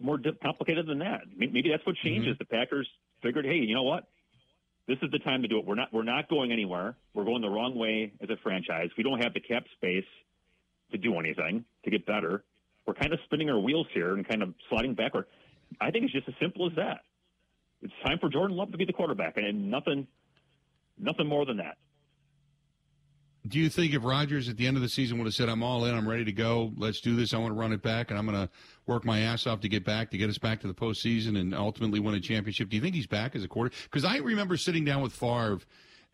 more 0.00 0.18
complicated 0.42 0.86
than 0.86 1.00
that. 1.00 1.22
Maybe 1.36 1.70
that's 1.70 1.84
what 1.86 1.96
changes. 1.96 2.34
Mm-hmm. 2.34 2.38
The 2.38 2.44
Packers 2.44 2.88
figured, 3.22 3.44
hey, 3.44 3.56
you 3.56 3.74
know 3.74 3.82
what? 3.82 4.04
This 4.88 4.98
is 5.02 5.10
the 5.10 5.18
time 5.18 5.42
to 5.42 5.48
do 5.48 5.58
it. 5.58 5.66
We're 5.66 5.74
not 5.74 5.92
we're 5.92 6.02
not 6.02 6.28
going 6.28 6.52
anywhere. 6.52 6.96
We're 7.14 7.24
going 7.24 7.42
the 7.42 7.50
wrong 7.50 7.76
way 7.76 8.12
as 8.22 8.30
a 8.30 8.36
franchise. 8.42 8.90
We 8.96 9.04
don't 9.04 9.22
have 9.22 9.34
the 9.34 9.40
cap 9.40 9.64
space 9.76 10.04
to 10.90 10.98
do 10.98 11.18
anything 11.18 11.64
to 11.84 11.90
get 11.90 12.06
better. 12.06 12.44
We're 12.86 12.94
kind 12.94 13.12
of 13.12 13.20
spinning 13.24 13.48
our 13.48 13.58
wheels 13.58 13.86
here 13.94 14.14
and 14.14 14.26
kind 14.26 14.42
of 14.42 14.54
sliding 14.68 14.94
backward. 14.94 15.26
I 15.80 15.90
think 15.90 16.04
it's 16.04 16.12
just 16.12 16.28
as 16.28 16.34
simple 16.40 16.66
as 16.66 16.76
that 16.76 17.00
it's 17.82 17.92
time 18.04 18.18
for 18.18 18.28
Jordan 18.28 18.56
Love 18.56 18.72
to 18.72 18.78
be 18.78 18.84
the 18.84 18.92
quarterback, 18.92 19.36
and 19.36 19.70
nothing, 19.70 20.06
nothing 20.98 21.26
more 21.26 21.44
than 21.44 21.58
that. 21.58 21.76
Do 23.46 23.58
you 23.58 23.68
think 23.68 23.92
if 23.92 24.04
Rodgers 24.04 24.48
at 24.48 24.56
the 24.56 24.68
end 24.68 24.76
of 24.76 24.84
the 24.84 24.88
season 24.88 25.18
would 25.18 25.24
have 25.24 25.34
said, 25.34 25.48
"I'm 25.48 25.64
all 25.64 25.84
in, 25.84 25.94
I'm 25.94 26.08
ready 26.08 26.24
to 26.24 26.32
go, 26.32 26.72
let's 26.76 27.00
do 27.00 27.16
this, 27.16 27.34
I 27.34 27.38
want 27.38 27.50
to 27.52 27.58
run 27.58 27.72
it 27.72 27.82
back, 27.82 28.10
and 28.10 28.18
I'm 28.18 28.24
going 28.24 28.38
to 28.38 28.48
work 28.86 29.04
my 29.04 29.18
ass 29.20 29.48
off 29.48 29.60
to 29.60 29.68
get 29.68 29.84
back 29.84 30.10
to 30.12 30.18
get 30.18 30.30
us 30.30 30.38
back 30.38 30.60
to 30.60 30.68
the 30.68 30.74
postseason 30.74 31.38
and 31.38 31.52
ultimately 31.52 31.98
win 31.98 32.14
a 32.14 32.20
championship"? 32.20 32.68
Do 32.68 32.76
you 32.76 32.82
think 32.82 32.94
he's 32.94 33.08
back 33.08 33.34
as 33.34 33.42
a 33.42 33.48
quarter? 33.48 33.74
Because 33.84 34.04
I 34.04 34.18
remember 34.18 34.56
sitting 34.56 34.84
down 34.84 35.02
with 35.02 35.12
Favre 35.12 35.58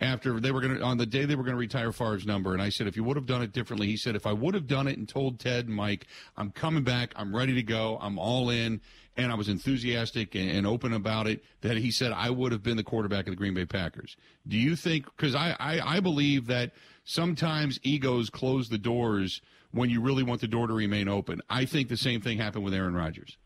after 0.01 0.39
they 0.41 0.53
were 0.53 0.61
going 0.61 0.77
to 0.77 0.83
on 0.83 0.97
the 0.97 1.05
day 1.05 1.25
they 1.25 1.35
were 1.35 1.43
going 1.43 1.55
to 1.55 1.59
retire 1.59 1.93
Favre's 1.93 2.25
number, 2.25 2.55
and 2.55 2.63
I 2.63 2.71
said 2.71 2.87
if 2.87 2.97
you 2.97 3.05
would 3.05 3.17
have 3.17 3.27
done 3.27 3.43
it 3.43 3.53
differently, 3.53 3.89
he 3.89 3.97
said 3.97 4.17
if 4.17 4.27
I 4.27 4.33
would 4.33 4.55
have 4.55 4.67
done 4.67 4.87
it 4.87 4.97
and 4.97 5.09
told 5.09 5.39
Ted 5.39 5.67
and 5.67 5.75
Mike, 5.75 6.07
I'm 6.37 6.51
coming 6.51 6.85
back, 6.85 7.13
I'm 7.17 7.35
ready 7.35 7.55
to 7.55 7.63
go, 7.63 7.99
I'm 8.01 8.19
all 8.19 8.49
in, 8.49 8.81
and 9.19 9.31
I 9.33 9.35
was 9.35 9.49
enthusiastic 9.49 10.35
and, 10.35 10.49
and 10.49 10.67
open 10.67 10.95
about 10.95 11.27
it, 11.27 11.45
that 11.61 11.77
he 11.77 11.91
said 11.91 12.13
I 12.13 12.31
would 12.31 12.53
have 12.53 12.63
been 12.63 12.77
the 12.77 12.85
quarterback 12.85 13.27
of 13.27 13.33
the 13.33 13.37
Green 13.37 13.53
Bay 13.53 13.67
Packers. 13.67 14.17
Do 14.47 14.57
you 14.57 14.77
think? 14.77 15.05
Because 15.05 15.35
I, 15.35 15.55
I 15.59 15.97
I 15.97 16.01
believe 16.01 16.47
that 16.47 16.73
sometimes 17.05 17.79
egos 17.83 18.31
close 18.31 18.69
the 18.69 18.79
doors 18.79 19.43
when 19.73 19.91
you 19.91 20.01
really 20.01 20.23
want 20.23 20.41
the 20.41 20.49
door 20.49 20.67
to 20.67 20.73
remain 20.73 21.09
open. 21.09 21.43
I 21.51 21.67
think 21.67 21.89
the 21.89 21.97
same 21.97 22.23
thing 22.23 22.39
happened 22.39 22.65
with 22.65 22.73
Aaron 22.73 22.95
Rodgers. 22.95 23.37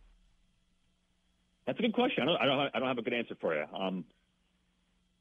That's 1.66 1.78
a 1.78 1.82
good 1.82 1.94
question. 1.94 2.24
I 2.24 2.26
don't, 2.26 2.40
I 2.40 2.46
don't, 2.46 2.70
I 2.74 2.78
don't 2.78 2.88
have 2.88 2.98
a 2.98 3.02
good 3.02 3.14
answer 3.14 3.36
for 3.40 3.54
you. 3.54 3.64
Um, 3.74 4.04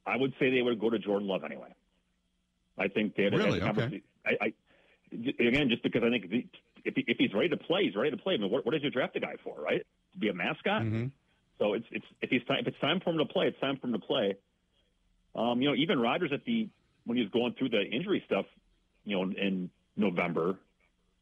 I 0.06 0.18
would 0.18 0.34
say 0.40 0.50
they 0.52 0.62
would 0.62 0.80
go 0.80 0.90
to 0.90 1.00
Jordan 1.00 1.28
Love 1.28 1.44
anyway. 1.44 1.74
I 2.78 2.88
think 2.88 3.16
they 3.16 3.24
had 3.24 3.34
really 3.34 3.62
okay. 3.62 4.02
I, 4.26 4.38
I, 4.42 4.54
again, 5.40 5.70
just 5.70 5.84
because 5.84 6.04
I 6.04 6.10
think 6.10 6.26
if, 6.84 6.96
he, 6.96 7.04
if 7.08 7.18
he's 7.18 7.34
ready 7.34 7.50
to 7.50 7.58
play, 7.58 7.84
he's 7.86 7.96
ready 7.96 8.10
to 8.12 8.18
play. 8.18 8.34
I 8.34 8.38
mean, 8.38 8.50
what, 8.52 8.66
what 8.66 8.72
did 8.72 8.84
you 8.84 8.90
draft 8.90 9.16
a 9.16 9.20
guy 9.20 9.36
for, 9.44 9.60
right? 9.62 9.86
To 10.14 10.20
be 10.20 10.30
a 10.30 10.34
mascot. 10.34 10.84
Mm-hmm. 10.84 11.08
So 11.60 11.74
it's 11.74 11.86
it's 11.92 12.06
if 12.22 12.30
he's 12.30 12.44
time, 12.46 12.60
if 12.62 12.68
it's 12.68 12.80
time 12.80 13.00
for 13.00 13.12
him 13.12 13.20
to 13.20 13.26
play, 13.26 13.48
it's 13.48 13.60
time 13.60 13.78
for 13.78 13.88
him 13.88 13.94
to 13.94 14.00
play. 14.00 14.36
Um, 15.36 15.62
you 15.62 15.70
know, 15.70 15.76
even 15.76 16.00
Rodgers 16.00 16.32
at 16.34 16.44
the 16.44 16.68
when 17.06 17.18
he 17.18 17.24
was 17.24 17.32
going 17.32 17.54
through 17.54 17.70
the 17.70 17.82
injury 17.82 18.24
stuff, 18.26 18.46
you 19.06 19.16
know, 19.16 19.24
in 19.24 19.70
November, 19.96 20.58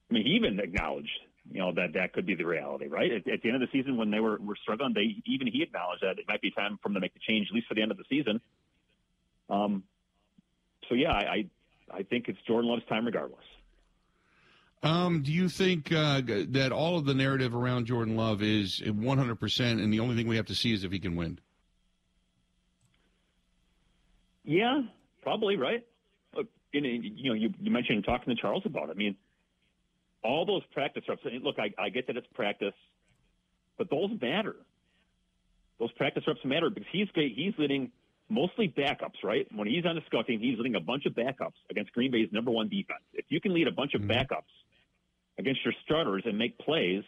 I 0.10 0.14
mean, 0.14 0.26
he 0.26 0.32
even 0.32 0.60
acknowledged, 0.60 1.10
you 1.52 1.60
know, 1.60 1.74
that 1.74 1.94
that 1.94 2.14
could 2.14 2.26
be 2.26 2.36
the 2.36 2.46
reality, 2.46 2.88
right? 2.88 3.12
At, 3.12 3.28
at 3.32 3.42
the 3.42 3.50
end 3.50 3.62
of 3.62 3.70
the 3.70 3.78
season, 3.78 3.98
when 3.98 4.12
they 4.12 4.20
were, 4.20 4.38
were 4.40 4.58
struggling, 4.62 4.94
they 4.94 5.22
even 5.26 5.48
he 5.48 5.62
acknowledged 5.62 6.04
that 6.04 6.20
it 6.20 6.26
might 6.28 6.42
be 6.42 6.52
time 6.52 6.80
for 6.82 6.90
them 6.90 6.96
to 6.96 7.00
make 7.00 7.14
the 7.14 7.20
change, 7.20 7.48
at 7.50 7.56
least 7.56 7.68
for 7.68 7.76
the 7.76 7.82
end 7.82 7.92
of 7.92 7.98
the 7.98 8.06
season. 8.10 8.42
Um, 9.50 9.84
so 10.88 10.96
yeah, 10.96 11.12
I 11.12 11.50
I 11.92 12.04
think 12.04 12.28
it's 12.28 12.40
Jordan 12.48 12.70
Love's 12.70 12.86
time 12.88 13.06
regardless. 13.06 13.44
Um, 14.82 15.24
do 15.24 15.32
you 15.32 15.50
think 15.50 15.92
uh, 15.92 16.22
that 16.50 16.72
all 16.72 16.98
of 16.98 17.06
the 17.06 17.14
narrative 17.14 17.54
around 17.54 17.86
Jordan 17.86 18.16
Love 18.16 18.42
is 18.42 18.80
100%, 18.80 19.60
and 19.60 19.92
the 19.92 20.00
only 20.00 20.16
thing 20.16 20.28
we 20.28 20.38
have 20.38 20.46
to 20.46 20.56
see 20.56 20.74
is 20.74 20.84
if 20.86 20.92
he 20.92 21.00
can 21.00 21.16
win? 21.16 21.40
Yeah, 24.46 24.84
probably 25.22 25.58
right. 25.58 25.86
You 26.72 26.82
know, 26.82 27.34
you, 27.34 27.54
you 27.60 27.72
mentioned 27.72 28.06
talking 28.06 28.34
to 28.34 28.40
Charles 28.40 28.64
about 28.66 28.90
it. 28.90 28.92
I 28.92 28.96
mean, 28.96 29.16
all 30.24 30.46
those 30.46 30.62
practice 30.72 31.04
reps. 31.10 31.24
Look, 31.42 31.58
I, 31.58 31.74
I 31.82 31.90
get 31.90 32.08
that 32.08 32.16
it's 32.16 32.28
practice, 32.34 32.74
but 33.78 33.90
those 33.90 34.12
matter. 34.22 34.56
Those 35.80 35.92
practice 35.94 36.24
reps 36.28 36.44
matter 36.46 36.70
because 36.70 36.88
he's 36.92 37.08
he's 37.16 37.54
leading 37.58 37.92
mostly 38.30 38.68
backups, 38.68 39.24
right? 39.24 39.48
When 39.54 39.68
he's 39.68 39.86
on 39.86 39.96
the 39.96 40.02
scout 40.06 40.28
team, 40.28 40.40
he's 40.40 40.58
leading 40.58 40.76
a 40.76 40.80
bunch 40.80 41.06
of 41.06 41.14
backups 41.14 41.58
against 41.70 41.92
Green 41.94 42.12
Bay's 42.12 42.30
number 42.32 42.52
one 42.52 42.70
defense. 42.70 43.02
If 43.14 43.26
you 43.30 43.42
can 43.42 43.54
lead 43.54 43.68
a 43.68 43.72
bunch 43.72 43.96
of 43.96 44.02
mm-hmm. 44.02 44.12
backups 44.12 44.52
against 45.40 45.64
your 45.64 45.74
starters 45.86 46.24
and 46.26 46.38
make 46.38 46.60
plays, 46.60 47.04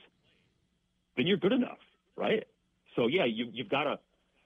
then 1.18 1.28
you're 1.28 1.38
good 1.38 1.52
enough, 1.52 1.78
right? 2.16 2.46
So 2.96 3.08
yeah, 3.08 3.26
you, 3.26 3.48
you've 3.52 3.70
got 3.70 3.84
to 3.84 4.00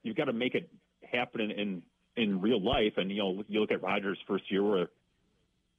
you've 0.03 0.17
got 0.17 0.25
to 0.25 0.33
make 0.33 0.55
it 0.55 0.69
happen 1.09 1.39
in, 1.41 1.51
in 1.51 1.83
in 2.17 2.41
real 2.41 2.61
life. 2.61 2.93
And 2.97 3.09
you 3.11 3.17
know, 3.17 3.43
you 3.47 3.61
look 3.61 3.71
at 3.71 3.81
Rodgers' 3.81 4.17
first 4.27 4.51
year 4.51 4.63
where 4.63 4.87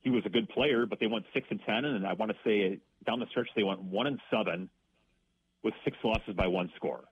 he 0.01 0.11
was 0.11 0.23
a 0.25 0.31
good 0.31 0.49
player, 0.49 0.87
but 0.87 1.01
they 1.01 1.09
went 1.09 1.27
six 1.35 1.47
and 1.51 1.61
ten, 1.67 1.85
and 1.85 2.07
I 2.07 2.13
want 2.13 2.31
to 2.31 2.39
say 2.45 2.79
down 3.05 3.19
the 3.21 3.27
stretch 3.31 3.49
they 3.57 3.65
went 3.65 3.83
one 3.83 4.07
and 4.07 4.21
seven 4.31 4.71
with 5.63 5.75
six 5.85 5.97
losses 6.05 6.35
by 6.37 6.47
one 6.47 6.71
score. 6.77 7.05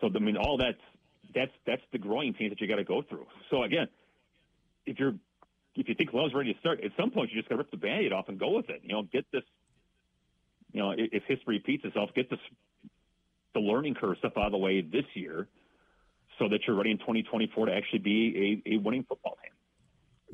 So 0.00 0.08
I 0.14 0.18
mean, 0.20 0.36
all 0.36 0.56
that's 0.56 0.78
that's 1.34 1.52
that's 1.66 1.82
the 1.92 1.98
growing 1.98 2.32
pains 2.32 2.52
that 2.52 2.60
you 2.60 2.68
got 2.68 2.76
to 2.76 2.84
go 2.84 3.02
through. 3.02 3.26
So 3.50 3.64
again, 3.64 3.88
if 4.86 5.00
you're 5.00 5.14
if 5.74 5.88
you 5.88 5.94
think 5.96 6.12
Love's 6.12 6.34
ready 6.34 6.52
to 6.52 6.60
start, 6.60 6.84
at 6.84 6.92
some 6.96 7.10
point 7.10 7.30
you 7.32 7.40
just 7.40 7.48
got 7.48 7.56
to 7.56 7.58
rip 7.58 7.70
the 7.72 7.76
band-aid 7.76 8.12
off 8.12 8.28
and 8.28 8.38
go 8.38 8.50
with 8.50 8.70
it. 8.70 8.82
You 8.84 8.94
know, 8.94 9.02
get 9.02 9.26
this. 9.32 9.42
You 10.74 10.80
know, 10.82 10.94
if 10.96 11.22
history 11.28 11.56
repeats 11.56 11.84
itself, 11.84 12.10
get 12.14 12.28
this 12.28 12.40
the 13.54 13.60
learning 13.60 13.94
curve 13.94 14.16
stuff 14.18 14.32
out 14.36 14.46
of 14.46 14.52
the 14.52 14.58
way 14.58 14.80
this 14.80 15.04
year, 15.14 15.46
so 16.38 16.48
that 16.48 16.66
you're 16.66 16.74
ready 16.76 16.90
in 16.90 16.98
2024 16.98 17.66
to 17.66 17.72
actually 17.72 18.00
be 18.00 18.62
a, 18.66 18.74
a 18.74 18.76
winning 18.78 19.04
football 19.08 19.38
team. 19.40 19.53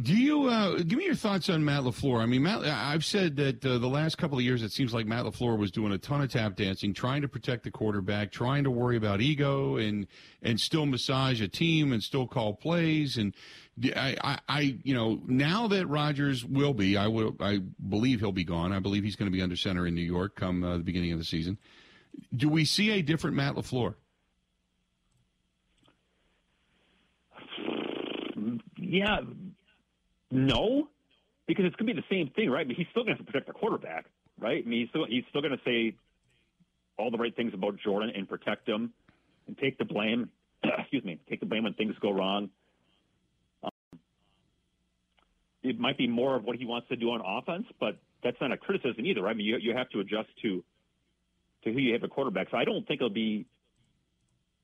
Do 0.01 0.17
you 0.17 0.47
uh, 0.47 0.77
give 0.79 0.99
me 0.99 1.05
your 1.05 1.15
thoughts 1.15 1.51
on 1.51 1.65
Matt 1.65 1.83
Lafleur? 1.83 2.21
I 2.21 2.27
mean, 2.27 2.45
Matt, 2.45 2.65
I've 2.65 3.05
said 3.05 3.37
that 3.37 3.65
uh, 3.67 3.79
the 3.79 3.89
last 3.89 4.19
couple 4.19 4.39
of 4.39 4.45
years, 4.45 4.63
it 4.63 4.73
seems 4.73 4.95
like 4.95 5.05
Matt 5.05 5.25
Lafleur 5.25 5.59
was 5.59 5.71
doing 5.71 5.93
a 5.93 5.99
ton 5.99 6.23
of 6.23 6.31
tap 6.31 6.57
dancing, 6.57 6.95
trying 6.95 7.23
to 7.23 7.29
protect 7.29 7.65
the 7.65 7.71
quarterback, 7.71 8.31
trying 8.31 8.65
to 8.65 8.71
worry 8.71 8.97
about 8.97 9.21
ego, 9.21 9.77
and 9.77 10.07
and 10.43 10.61
still 10.61 10.87
massage 10.87 11.41
a 11.43 11.49
team 11.49 11.93
and 11.93 12.03
still 12.03 12.27
call 12.27 12.55
plays. 12.55 13.19
And 13.19 13.35
I, 13.97 14.17
I, 14.23 14.39
I 14.49 14.79
you 14.85 14.95
know, 14.95 15.21
now 15.27 15.67
that 15.69 15.87
Rodgers 15.87 16.45
will 16.45 16.73
be, 16.75 16.97
I 16.97 17.09
will, 17.09 17.37
I 17.41 17.59
believe 17.89 18.21
he'll 18.21 18.33
be 18.33 18.45
gone. 18.45 18.73
I 18.73 18.79
believe 18.79 19.03
he's 19.03 19.17
going 19.17 19.31
to 19.31 19.37
be 19.37 19.43
under 19.43 19.57
center 19.57 19.87
in 19.87 19.95
New 19.95 20.03
York 20.03 20.37
come 20.37 20.63
uh, 20.63 20.79
the 20.79 20.85
beginning 20.85 21.13
of 21.13 21.19
the 21.19 21.25
season. 21.25 21.59
Do 22.35 22.49
we 22.49 22.65
see 22.65 22.91
a 22.91 23.03
different 23.03 23.37
Matt 23.37 23.55
Lafleur? 23.55 23.95
Yeah, 28.77 29.21
no, 30.31 30.89
because 31.47 31.65
it's 31.65 31.77
going 31.77 31.89
to 31.89 31.95
be 31.95 32.01
the 32.01 32.15
same 32.15 32.31
thing, 32.35 32.51
right? 32.51 32.67
Mean, 32.67 32.77
he's 32.77 32.87
still 32.91 33.05
going 33.05 33.17
to 33.17 33.23
to 33.23 33.27
protect 33.27 33.47
the 33.49 33.53
quarterback, 33.53 34.07
right? 34.39 34.63
I 34.65 34.69
mean, 34.69 34.81
he's 34.81 34.89
still 34.91 35.07
he's 35.09 35.25
still 35.31 35.43
going 35.43 35.57
to 35.57 35.65
say 35.65 35.97
all 36.99 37.11
the 37.11 37.19
right 37.19 37.35
things 37.35 37.53
about 37.55 37.77
Jordan 37.79 38.13
and 38.15 38.29
protect 38.29 38.69
him 38.69 38.93
and 39.47 39.59
take 39.59 39.79
the 39.79 39.85
blame. 39.85 40.31
excuse 40.79 41.05
me, 41.05 41.19
take 41.29 41.41
the 41.41 41.47
blame 41.47 41.65
when 41.65 41.75
things 41.75 41.95
go 42.01 42.13
wrong. 42.13 42.51
Um, 43.65 43.99
it 45.63 45.79
might 45.79 45.99
be 45.99 46.07
more 46.07 46.37
of 46.37 46.45
what 46.45 46.57
he 46.57 46.67
wants 46.67 46.89
to 46.89 46.97
do 46.97 47.11
on 47.11 47.21
offense, 47.25 47.67
but 47.81 47.99
that's 48.23 48.37
not 48.41 48.53
a 48.53 48.57
criticism 48.57 49.05
either. 49.05 49.23
Right? 49.23 49.33
I 49.33 49.35
mean, 49.35 49.47
you 49.47 49.57
you 49.57 49.75
have 49.77 49.89
to 49.91 50.01
adjust 50.01 50.29
to 50.43 50.63
to 51.65 51.73
who 51.73 51.79
you 51.79 51.93
have 51.95 52.03
a 52.03 52.09
quarterback. 52.09 52.49
So 52.51 52.57
I 52.57 52.65
don't 52.65 52.87
think 52.87 53.01
it'll 53.01 53.11
be 53.11 53.47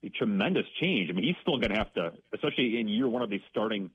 a 0.04 0.08
tremendous 0.10 0.64
change. 0.80 1.10
I 1.10 1.12
mean, 1.14 1.24
he's 1.24 1.36
still 1.42 1.58
going 1.58 1.70
to 1.70 1.78
have 1.78 1.92
to, 1.94 2.12
especially 2.32 2.78
in 2.78 2.88
year 2.88 3.08
one 3.08 3.22
of 3.22 3.30
these 3.30 3.40
starting 3.50 3.90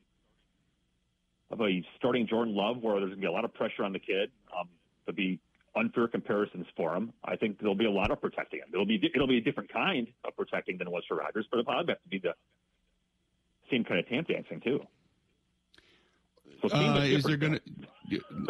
of 1.51 1.61
a 1.61 1.83
starting 1.97 2.27
Jordan 2.27 2.55
Love, 2.55 2.77
where 2.81 2.95
there's 2.95 3.09
going 3.09 3.21
to 3.21 3.21
be 3.21 3.27
a 3.27 3.31
lot 3.31 3.45
of 3.45 3.53
pressure 3.53 3.83
on 3.83 3.93
the 3.93 3.99
kid. 3.99 4.31
Um, 4.57 4.69
there'll 5.05 5.15
be 5.15 5.39
unfair 5.75 6.07
comparisons 6.07 6.65
for 6.75 6.95
him. 6.95 7.13
I 7.23 7.35
think 7.35 7.59
there'll 7.59 7.75
be 7.75 7.85
a 7.85 7.91
lot 7.91 8.11
of 8.11 8.21
protecting 8.21 8.59
him. 8.59 8.67
It'll 8.73 8.85
be 8.85 8.99
it'll 9.13 9.27
be 9.27 9.37
a 9.37 9.41
different 9.41 9.71
kind 9.71 10.07
of 10.25 10.35
protecting 10.35 10.77
than 10.77 10.87
it 10.87 10.91
was 10.91 11.03
for 11.07 11.17
Rodgers, 11.17 11.45
but 11.49 11.59
it'll 11.59 11.65
probably 11.71 11.93
have 11.93 12.01
to 12.03 12.09
be 12.09 12.19
the 12.19 12.33
same 13.69 13.83
kind 13.83 13.99
of 13.99 14.07
tap 14.07 14.27
dancing 14.27 14.61
too. 14.61 14.79
So 16.61 16.75
uh, 16.75 16.99
is 17.01 17.23
there 17.23 17.37
going 17.37 17.53
to? 17.53 17.61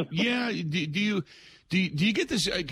Yeah. 0.09 0.51
Do, 0.51 0.87
do, 0.87 0.99
you 0.99 1.23
do 1.69 1.77
you, 1.77 1.89
do 1.89 2.05
you 2.05 2.13
get 2.13 2.27
this? 2.27 2.49
I, 2.51 2.65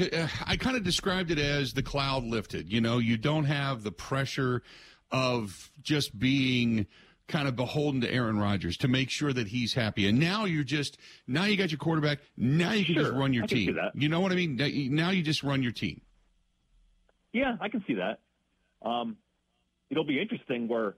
I 0.46 0.58
kind 0.58 0.76
of 0.76 0.84
described 0.84 1.32
it 1.32 1.40
as 1.40 1.74
the 1.74 1.84
cloud 1.84 2.24
lifted. 2.24 2.72
You 2.72 2.82
know, 2.82 2.98
you 2.98 3.18
don't 3.18 3.46
have 3.46 3.84
the 3.84 3.92
pressure 3.92 4.64
of 5.12 5.72
just 5.82 6.18
being 6.18 6.88
kind 7.30 7.48
of 7.48 7.56
beholden 7.56 8.02
to 8.02 8.12
Aaron 8.12 8.38
Rodgers 8.38 8.76
to 8.78 8.88
make 8.88 9.10
sure 9.10 9.32
that 9.32 9.48
he's 9.48 9.74
happy. 9.74 10.08
And 10.08 10.20
now 10.20 10.46
you're 10.46 10.64
just 10.64 10.98
now 11.28 11.46
you 11.46 11.56
got 11.56 11.72
your 11.72 11.78
quarterback. 11.78 12.20
Now 12.36 12.74
you 12.74 12.84
can 12.84 12.96
sure, 12.96 13.04
just 13.04 13.16
run 13.16 13.34
your 13.34 13.48
team. 13.48 13.78
You 13.94 14.10
know 14.10 14.20
what 14.20 14.32
I 14.32 14.36
mean? 14.36 14.58
Now 14.92 15.12
you 15.12 15.24
just 15.24 15.44
run 15.44 15.64
your 15.64 15.72
team. 15.72 16.02
Yeah, 17.32 17.56
I 17.62 17.70
can 17.70 17.84
see 17.88 17.96
that. 17.96 18.20
Um, 18.82 19.18
it'll 19.90 20.06
be 20.06 20.20
interesting 20.20 20.68
where 20.68 20.96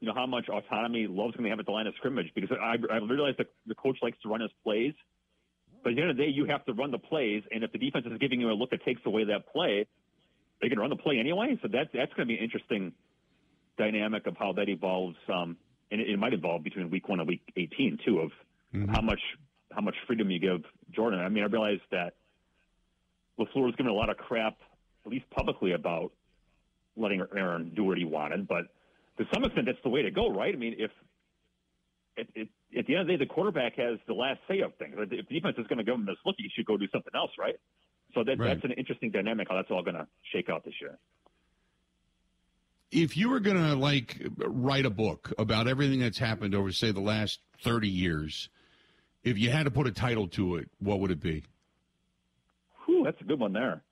you 0.00 0.08
know 0.08 0.14
how 0.14 0.26
much 0.26 0.48
autonomy 0.48 1.06
Love's 1.08 1.36
going 1.36 1.44
to 1.44 1.50
have 1.50 1.60
at 1.60 1.66
the 1.66 1.72
line 1.72 1.86
of 1.86 1.94
scrimmage 1.96 2.32
because 2.34 2.50
I, 2.60 2.76
I 2.92 2.96
realize 2.98 3.34
that 3.38 3.48
the 3.66 3.74
coach 3.74 3.98
likes 4.02 4.18
to 4.22 4.28
run 4.28 4.40
his 4.40 4.50
plays, 4.64 4.94
but 5.82 5.90
at 5.90 5.96
the 5.96 6.02
end 6.02 6.10
of 6.10 6.16
the 6.16 6.22
day, 6.24 6.28
you 6.28 6.46
have 6.46 6.64
to 6.66 6.72
run 6.72 6.90
the 6.90 6.98
plays. 6.98 7.42
And 7.50 7.64
if 7.64 7.72
the 7.72 7.78
defense 7.78 8.06
is 8.06 8.18
giving 8.18 8.40
you 8.40 8.50
a 8.50 8.52
look 8.54 8.70
that 8.70 8.84
takes 8.84 9.00
away 9.06 9.24
that 9.24 9.52
play, 9.52 9.86
they 10.60 10.68
can 10.68 10.78
run 10.78 10.90
the 10.90 10.96
play 10.96 11.18
anyway. 11.18 11.58
So 11.62 11.68
that's 11.70 11.90
that's 11.92 12.12
going 12.14 12.26
to 12.28 12.32
be 12.32 12.38
an 12.38 12.44
interesting 12.44 12.92
dynamic 13.78 14.26
of 14.26 14.36
how 14.36 14.52
that 14.52 14.68
evolves 14.68 15.16
um, 15.32 15.56
and 15.92 16.00
it, 16.00 16.08
it 16.08 16.18
might 16.18 16.32
evolve 16.32 16.64
between 16.64 16.90
week 16.90 17.08
one 17.08 17.20
and 17.20 17.28
week 17.28 17.42
18 17.56 17.98
too 18.04 18.18
of 18.18 18.30
mm-hmm. 18.74 18.92
how 18.92 19.02
much 19.02 19.20
how 19.70 19.80
much 19.80 19.94
freedom 20.06 20.30
you 20.30 20.40
give 20.40 20.62
Jordan. 20.90 21.20
I 21.20 21.28
mean, 21.28 21.44
I 21.44 21.46
realize 21.46 21.78
that 21.92 22.14
Lafleur 23.38 23.66
was 23.66 23.74
given 23.76 23.90
a 23.90 23.94
lot 23.94 24.10
of 24.10 24.16
crap, 24.16 24.56
at 25.06 25.12
least 25.12 25.24
publicly, 25.30 25.72
about 25.72 26.12
letting 26.96 27.24
Aaron 27.34 27.72
do 27.74 27.84
what 27.84 27.96
he 27.96 28.04
wanted, 28.04 28.46
but 28.46 28.64
to 29.18 29.24
some 29.32 29.44
extent, 29.44 29.66
that's 29.66 29.78
the 29.82 29.88
way 29.88 30.02
to 30.02 30.10
go, 30.10 30.30
right? 30.30 30.54
I 30.54 30.58
mean, 30.58 30.74
if 30.78 30.90
it, 32.16 32.28
it, 32.34 32.48
at 32.78 32.86
the 32.86 32.94
end 32.94 33.02
of 33.02 33.06
the 33.06 33.12
day, 33.14 33.24
the 33.24 33.26
quarterback 33.26 33.76
has 33.76 33.98
the 34.06 34.14
last 34.14 34.40
say 34.48 34.60
of 34.60 34.74
things. 34.76 34.94
If 34.98 35.28
the 35.28 35.34
defense 35.34 35.56
is 35.58 35.66
going 35.66 35.78
to 35.78 35.84
give 35.84 35.94
him 35.94 36.04
this 36.04 36.16
look, 36.26 36.36
he 36.38 36.50
should 36.54 36.66
go 36.66 36.76
do 36.76 36.86
something 36.92 37.12
else, 37.14 37.30
right? 37.38 37.56
So 38.14 38.24
that, 38.24 38.38
right. 38.38 38.48
that's 38.54 38.64
an 38.64 38.72
interesting 38.72 39.10
dynamic 39.10 39.48
how 39.48 39.56
that's 39.56 39.70
all 39.70 39.82
going 39.82 39.96
to 39.96 40.06
shake 40.32 40.50
out 40.50 40.64
this 40.64 40.74
year 40.80 40.98
if 42.92 43.16
you 43.16 43.30
were 43.30 43.40
going 43.40 43.56
to 43.56 43.74
like 43.74 44.24
write 44.38 44.86
a 44.86 44.90
book 44.90 45.32
about 45.38 45.66
everything 45.66 45.98
that's 46.00 46.18
happened 46.18 46.54
over 46.54 46.70
say 46.70 46.92
the 46.92 47.00
last 47.00 47.40
30 47.64 47.88
years 47.88 48.48
if 49.24 49.38
you 49.38 49.50
had 49.50 49.64
to 49.64 49.70
put 49.70 49.86
a 49.86 49.92
title 49.92 50.28
to 50.28 50.56
it 50.56 50.68
what 50.78 51.00
would 51.00 51.10
it 51.10 51.20
be 51.20 51.42
Whew, 52.84 53.02
that's 53.04 53.20
a 53.20 53.24
good 53.24 53.40
one 53.40 53.52
there 53.52 53.82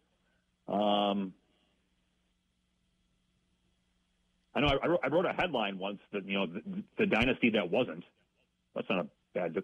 um, 0.69 1.35
I 4.55 4.61
know 4.61 4.69
I 4.83 4.87
wrote, 4.87 5.01
I 5.03 5.09
wrote, 5.09 5.27
a 5.27 5.33
headline 5.33 5.79
once 5.79 5.99
that 6.13 6.25
you 6.27 6.39
know 6.39 6.47
the, 6.47 6.63
the, 6.97 7.07
dynasty 7.07 7.51
that 7.51 7.69
wasn't 7.69 8.05
That's 8.77 8.89
not 8.89 9.01
a 9.01 9.07
bad 9.35 9.57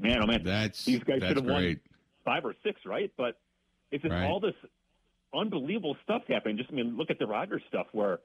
man. 0.00 0.22
Oh 0.22 0.26
man, 0.26 0.42
that's 0.42 0.84
these 0.84 1.02
guys 1.04 1.22
should 1.22 1.36
have 1.36 1.44
won 1.44 1.78
five 2.24 2.44
or 2.44 2.54
six, 2.64 2.80
right? 2.84 3.12
But 3.16 3.38
if 3.92 4.02
it's 4.02 4.02
just 4.02 4.12
Right. 4.12 4.24
all 4.24 4.40
this 4.40 4.54
unbelievable 5.34 5.96
stuff 6.04 6.22
happening. 6.28 6.56
Just 6.56 6.70
I 6.70 6.74
mean, 6.74 6.96
look 6.96 7.10
at 7.10 7.18
the 7.18 7.26
Rodgers 7.26 7.62
stuff 7.68 7.86
where. 7.92 8.20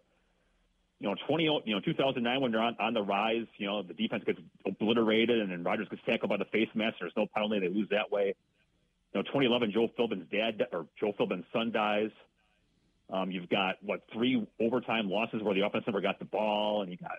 You 1.04 1.10
know, 1.10 1.16
twenty. 1.28 1.44
You 1.44 1.76
know, 1.76 1.82
two 1.82 1.94
thousand 1.94 2.24
nine 2.24 2.40
when 2.40 2.54
they're 2.54 2.62
on, 2.62 2.78
on 2.80 2.94
the 2.94 3.02
rise. 3.02 3.46
You 3.58 3.68
know, 3.68 3.84
the 3.84 3.94
defense 3.94 4.24
gets 4.26 4.40
obliterated, 4.66 5.38
and 5.42 5.52
then 5.52 5.62
Rodgers 5.62 5.90
gets 5.90 6.02
tackled 6.06 6.30
by 6.30 6.38
the 6.38 6.46
face 6.46 6.70
mask. 6.76 6.96
There's 7.02 7.12
no 7.18 7.26
penalty; 7.36 7.60
they 7.60 7.68
lose 7.68 7.90
that 7.90 8.10
way. 8.10 8.28
You 9.14 9.20
know, 9.20 9.24
2011, 9.24 9.74
Joe 9.74 9.90
Philbin's 9.98 10.32
dad 10.32 10.66
or 10.72 10.86
Joe 10.98 11.12
Philbin's 11.18 11.44
son 11.52 11.74
dies. 11.74 12.10
Um, 13.10 13.32
you've 13.32 13.50
got 13.50 13.84
what 13.84 14.04
three 14.14 14.48
overtime 14.62 15.10
losses 15.10 15.44
where 15.44 15.54
the 15.54 15.66
offense 15.66 15.84
never 15.86 16.00
got 16.00 16.20
the 16.20 16.26
ball, 16.26 16.84
and 16.84 16.90
you 16.90 16.98
got 16.98 17.18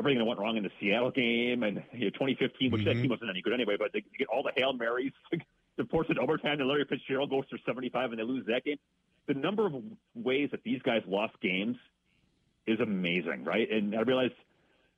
everything 0.00 0.18
that 0.18 0.24
went 0.24 0.40
wrong 0.40 0.56
in 0.56 0.64
the 0.64 0.70
Seattle 0.80 1.12
game 1.12 1.62
and 1.62 1.80
you 1.92 2.06
know, 2.06 2.10
2015, 2.10 2.72
which 2.72 2.84
that 2.86 2.96
Mhm. 2.96 3.02
team 3.02 3.10
wasn't 3.10 3.30
any 3.30 3.40
good 3.40 3.52
anyway. 3.52 3.76
But 3.78 3.92
they, 3.92 4.00
they 4.00 4.18
get 4.18 4.26
all 4.26 4.42
the 4.42 4.52
hail 4.56 4.72
marys, 4.72 5.12
the 5.76 5.84
force 5.84 6.08
in 6.10 6.18
overtime, 6.18 6.58
and 6.58 6.68
Larry 6.68 6.86
Fitzgerald 6.86 7.30
goes 7.30 7.44
for 7.48 7.58
75, 7.64 8.10
and 8.10 8.18
they 8.18 8.24
lose 8.24 8.46
that 8.46 8.64
game. 8.64 8.78
The 9.26 9.34
number 9.34 9.64
of 9.66 9.74
ways 10.16 10.48
that 10.50 10.64
these 10.64 10.82
guys 10.82 11.02
lost 11.06 11.40
games 11.40 11.76
is 12.68 12.80
amazing, 12.80 13.44
right? 13.44 13.68
And 13.70 13.94
I 13.94 14.00
realize 14.02 14.30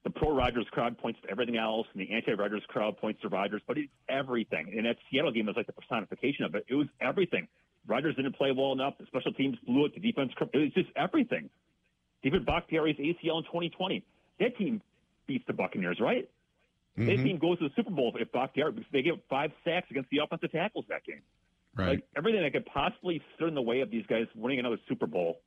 the 0.04 0.10
pro 0.10 0.34
Rodgers 0.34 0.66
crowd 0.70 0.98
points 0.98 1.20
to 1.22 1.30
everything 1.30 1.56
else, 1.56 1.86
and 1.92 2.00
the 2.00 2.12
anti 2.12 2.32
Rodgers 2.32 2.62
crowd 2.68 2.96
points 2.98 3.20
to 3.22 3.28
Rodgers, 3.28 3.62
but 3.66 3.78
it's 3.78 3.88
everything. 4.08 4.72
And 4.76 4.86
that 4.86 4.96
Seattle 5.10 5.32
game 5.32 5.46
was 5.46 5.56
like 5.56 5.66
the 5.66 5.72
personification 5.72 6.44
of 6.44 6.54
it. 6.54 6.64
It 6.68 6.74
was 6.74 6.88
everything. 7.00 7.48
Rodgers 7.86 8.16
didn't 8.16 8.34
play 8.36 8.52
well 8.52 8.72
enough. 8.72 8.94
The 8.98 9.06
special 9.06 9.32
teams 9.32 9.56
blew 9.66 9.86
it. 9.86 9.94
The 9.94 10.00
defense, 10.00 10.32
it 10.38 10.56
was 10.58 10.72
just 10.74 10.88
everything. 10.96 11.48
David 12.22 12.44
Bakhtiari's 12.44 12.96
ACL 12.96 13.38
in 13.38 13.44
2020. 13.44 14.02
That 14.38 14.56
team 14.56 14.82
beats 15.26 15.44
the 15.46 15.52
Buccaneers, 15.54 15.98
right? 16.00 16.28
That 16.96 17.06
Mhm. 17.18 17.22
team 17.24 17.38
goes 17.38 17.58
to 17.58 17.68
the 17.68 17.74
Super 17.74 17.90
Bowl 17.90 18.14
if 18.18 18.30
Bakhtiari 18.32 18.72
because 18.72 18.90
they 18.90 19.00
get 19.02 19.22
five 19.28 19.52
sacks 19.64 19.90
against 19.90 20.10
the 20.10 20.18
offensive 20.18 20.50
tackles 20.52 20.86
that 20.88 21.04
game. 21.04 21.22
Right. 21.74 21.88
Like 21.90 22.04
everything 22.16 22.42
that 22.42 22.52
could 22.52 22.66
possibly 22.66 23.22
stand 23.36 23.50
in 23.50 23.54
the 23.54 23.62
way 23.62 23.80
of 23.80 23.90
these 23.90 24.04
guys 24.06 24.26
winning 24.34 24.58
another 24.58 24.78
Super 24.88 25.06
Bowl. 25.06 25.40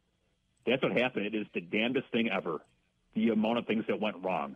That's 0.66 0.82
what 0.82 0.92
happened. 0.94 1.26
It 1.26 1.36
is 1.36 1.46
the 1.54 1.62
damnedest 1.62 2.08
thing 2.12 2.30
ever. 2.30 2.62
The 3.16 3.30
amount 3.30 3.60
of 3.60 3.68
things 3.68 3.84
that 3.88 4.00
went 4.00 4.18
wrong 4.24 4.56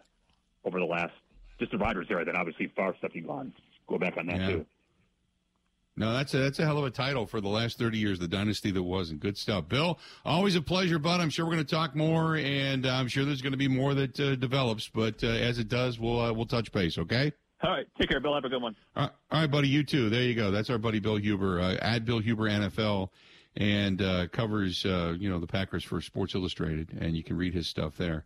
over 0.65 0.79
the 0.79 0.85
last 0.85 1.13
just 1.59 1.71
the 1.71 1.77
Rodgers 1.77 2.07
era. 2.09 2.23
Then 2.25 2.35
obviously 2.35 2.67
Favre 2.75 2.95
stuff 2.99 3.11
you 3.13 3.23
gone. 3.23 3.53
Go 3.87 3.97
back 3.97 4.17
on 4.17 4.27
that 4.27 4.39
Yeah. 4.41 4.47
too. 4.47 4.65
No, 5.99 6.13
that's 6.13 6.31
a 6.35 6.37
that's 6.37 6.59
a 6.59 6.65
hell 6.65 6.77
of 6.77 6.83
a 6.85 6.91
title 6.91 7.25
for 7.25 7.41
the 7.41 7.47
last 7.47 7.79
thirty 7.79 7.97
years, 7.97 8.19
the 8.19 8.27
dynasty 8.27 8.69
that 8.69 8.83
wasn't. 8.83 9.19
Good 9.19 9.35
stuff, 9.35 9.67
Bill. 9.67 9.97
Always 10.23 10.55
a 10.55 10.61
pleasure, 10.61 10.99
bud. 10.99 11.19
I'm 11.21 11.31
sure 11.31 11.43
we're 11.45 11.53
going 11.53 11.65
to 11.65 11.75
talk 11.75 11.95
more, 11.95 12.35
and 12.35 12.85
I'm 12.85 13.07
sure 13.07 13.25
there's 13.25 13.41
going 13.41 13.53
to 13.53 13.57
be 13.57 13.67
more 13.67 13.95
that 13.95 14.19
uh, 14.19 14.35
develops. 14.35 14.87
But 14.89 15.23
uh, 15.23 15.27
as 15.27 15.57
it 15.57 15.69
does, 15.69 15.99
we'll 15.99 16.19
uh, 16.19 16.33
we'll 16.33 16.45
touch 16.45 16.71
base. 16.71 16.99
Okay. 16.99 17.31
All 17.63 17.71
right, 17.71 17.87
take 17.99 18.09
care, 18.09 18.19
Bill. 18.19 18.35
Have 18.35 18.45
a 18.45 18.49
good 18.49 18.61
one. 18.61 18.75
All 18.95 19.03
right, 19.05 19.11
all 19.31 19.41
right, 19.41 19.49
buddy. 19.49 19.69
You 19.69 19.83
too. 19.83 20.11
There 20.11 20.21
you 20.21 20.35
go. 20.35 20.51
That's 20.51 20.69
our 20.69 20.77
buddy 20.77 20.99
Bill 20.99 21.15
Huber. 21.17 21.59
Uh, 21.59 21.77
at 21.81 22.05
Bill 22.05 22.19
Huber 22.19 22.43
NFL, 22.43 23.09
and 23.57 24.03
uh, 24.03 24.27
covers 24.27 24.85
uh, 24.85 25.15
you 25.19 25.29
know 25.29 25.39
the 25.39 25.47
Packers 25.47 25.83
for 25.83 25.99
Sports 25.99 26.35
Illustrated, 26.35 26.95
and 26.99 27.17
you 27.17 27.23
can 27.23 27.35
read 27.35 27.53
his 27.53 27.67
stuff 27.67 27.97
there. 27.97 28.23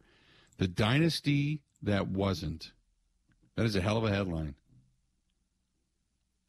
The 0.57 0.67
dynasty 0.67 1.61
that 1.81 2.07
wasn't. 2.07 2.73
That 3.55 3.65
is 3.65 3.75
a 3.75 3.81
hell 3.81 3.97
of 3.97 4.03
a 4.03 4.11
headline. 4.11 4.55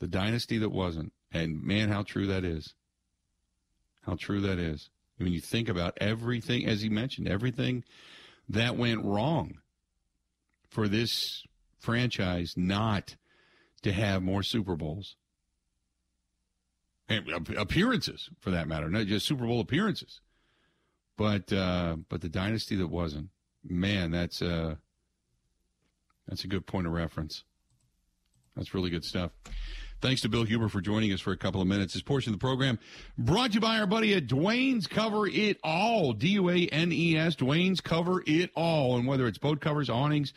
The 0.01 0.09
dynasty 0.09 0.59
that 0.59 0.71
wasn't, 0.71 1.13
and 1.33 1.63
man, 1.63 1.89
how 1.89 2.03
true 2.03 2.27
that 2.27 2.45
is. 2.45 2.75
How 4.03 4.17
true 4.19 4.41
that 4.41 4.59
is. 4.59 4.91
When 5.17 5.27
I 5.27 5.31
mean, 5.31 5.35
you 5.35 5.41
think 5.41 5.69
about 5.69 5.97
everything, 6.01 6.67
as 6.67 6.83
he 6.83 6.89
mentioned, 6.89 7.29
everything 7.29 7.85
that 8.49 8.77
went 8.77 9.05
wrong 9.05 9.59
for 10.69 10.89
this 10.89 11.45
franchise 11.79 12.55
not 12.57 13.15
to 13.83 13.93
have 13.93 14.23
more 14.23 14.43
Super 14.43 14.75
Bowls 14.75 15.17
appearances, 17.09 18.31
for 18.41 18.51
that 18.51 18.69
matter, 18.69 18.89
not 18.89 19.07
just 19.07 19.27
Super 19.27 19.47
Bowl 19.47 19.61
appearances, 19.61 20.21
but 21.17 21.53
uh, 21.53 21.97
but 22.09 22.21
the 22.21 22.29
dynasty 22.29 22.77
that 22.77 22.89
wasn't. 22.89 23.29
Man, 23.65 24.11
that's 24.11 24.43
uh, 24.43 24.77
that's 26.27 26.45
a 26.45 26.49
good 26.49 26.67
point 26.67 26.87
of 26.87 26.93
reference. 26.93 27.45
That's 28.57 28.75
really 28.75 28.91
good 28.91 29.05
stuff. 29.05 29.33
Thanks 30.01 30.21
to 30.23 30.29
Bill 30.29 30.43
Huber 30.43 30.69
for 30.69 30.81
joining 30.81 31.13
us 31.13 31.21
for 31.21 31.33
a 31.33 31.37
couple 31.37 31.61
of 31.61 31.69
minutes. 31.69 31.95
This 31.95 32.03
portion 32.03 32.35
of 32.35 32.41
the 32.41 32.45
program 32.45 32.81
brought 33.17 33.51
to 33.51 33.55
you 33.55 33.61
by 33.61 33.79
our 33.79 33.87
buddy 33.87 34.15
at 34.15 34.27
Duane's 34.27 34.89
Cover 34.89 35.29
It 35.29 35.59
All. 35.63 36.13
D 36.13 36.31
U 36.31 36.51
A 36.51 36.67
N 36.67 36.91
E 36.91 37.17
S. 37.17 37.37
Duane's 37.37 37.81
Cover 37.81 38.23
It 38.27 38.51
All. 38.57 38.97
And 38.97 39.07
whether 39.07 39.29
it's 39.29 39.39
boat 39.39 39.61
covers, 39.61 39.89
awnings, 39.89 40.33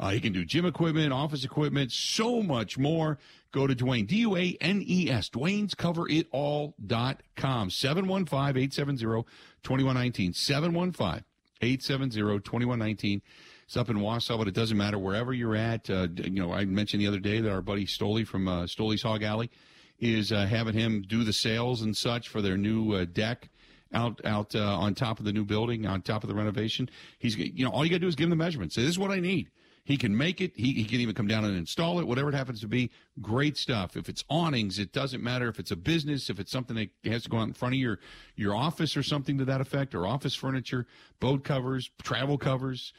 uh, 0.00 0.10
he 0.10 0.18
can 0.18 0.32
do 0.32 0.44
gym 0.46 0.64
equipment, 0.64 1.12
office 1.12 1.44
equipment, 1.44 1.92
so 1.92 2.42
much 2.42 2.78
more. 2.78 3.18
Go 3.52 3.66
to 3.66 3.74
Duane, 3.74 4.06
D 4.06 4.20
U 4.20 4.34
A 4.34 4.56
N 4.60 4.82
E 4.86 5.10
S, 5.10 5.28
Duane'sCoverItAll.com. 5.28 7.70
715 7.70 8.62
870 8.62 9.04
2119. 9.62 10.32
715 10.32 11.24
870 11.60 12.40
2119. 12.40 13.20
It's 13.66 13.76
up 13.76 13.90
in 13.90 13.98
Wausau, 13.98 14.38
but 14.38 14.48
it 14.48 14.54
doesn't 14.54 14.78
matter 14.78 14.98
wherever 14.98 15.34
you're 15.34 15.54
at. 15.54 15.90
Uh, 15.90 16.08
you 16.16 16.30
know, 16.30 16.52
I 16.52 16.64
mentioned 16.64 17.02
the 17.02 17.06
other 17.06 17.20
day 17.20 17.40
that 17.40 17.52
our 17.52 17.60
buddy 17.60 17.84
Stoley 17.84 18.26
from 18.26 18.48
uh, 18.48 18.62
Stoley's 18.62 19.02
Hog 19.02 19.22
Alley 19.22 19.50
is 19.98 20.32
uh, 20.32 20.46
having 20.46 20.72
him 20.74 21.02
do 21.02 21.24
the 21.24 21.32
sales 21.32 21.82
and 21.82 21.94
such 21.94 22.28
for 22.28 22.40
their 22.40 22.56
new 22.56 22.94
uh, 22.94 23.04
deck 23.04 23.50
out 23.92 24.24
out 24.24 24.54
uh, 24.54 24.78
on 24.78 24.94
top 24.94 25.18
of 25.18 25.26
the 25.26 25.32
new 25.32 25.44
building, 25.44 25.86
on 25.86 26.00
top 26.00 26.24
of 26.24 26.28
the 26.28 26.34
renovation. 26.34 26.88
He's 27.18 27.36
you 27.36 27.64
know 27.64 27.70
all 27.70 27.84
you 27.84 27.90
got 27.90 27.96
to 27.96 28.00
do 28.00 28.08
is 28.08 28.14
give 28.14 28.24
him 28.24 28.30
the 28.30 28.36
measurements. 28.36 28.74
Say 28.74 28.80
this 28.82 28.92
is 28.92 28.98
what 28.98 29.10
I 29.10 29.20
need. 29.20 29.50
He 29.84 29.96
can 29.96 30.16
make 30.16 30.40
it. 30.40 30.52
He, 30.54 30.72
he 30.72 30.84
can 30.84 31.00
even 31.00 31.14
come 31.14 31.26
down 31.26 31.44
and 31.44 31.56
install 31.56 32.00
it, 32.00 32.06
whatever 32.06 32.28
it 32.28 32.34
happens 32.34 32.60
to 32.60 32.68
be. 32.68 32.90
Great 33.20 33.56
stuff. 33.56 33.96
If 33.96 34.08
it's 34.08 34.24
awnings, 34.28 34.78
it 34.78 34.92
doesn't 34.92 35.22
matter. 35.22 35.48
If 35.48 35.58
it's 35.58 35.70
a 35.70 35.76
business, 35.76 36.30
if 36.30 36.38
it's 36.38 36.52
something 36.52 36.76
that 36.76 36.90
has 37.10 37.24
to 37.24 37.28
go 37.28 37.38
out 37.38 37.48
in 37.48 37.54
front 37.54 37.74
of 37.74 37.80
your 37.80 37.98
your 38.36 38.54
office 38.54 38.96
or 38.96 39.02
something 39.02 39.38
to 39.38 39.44
that 39.46 39.60
effect, 39.60 39.94
or 39.94 40.06
office 40.06 40.34
furniture, 40.34 40.86
boat 41.18 41.44
covers, 41.44 41.90
travel 42.02 42.38
covers, 42.38 42.92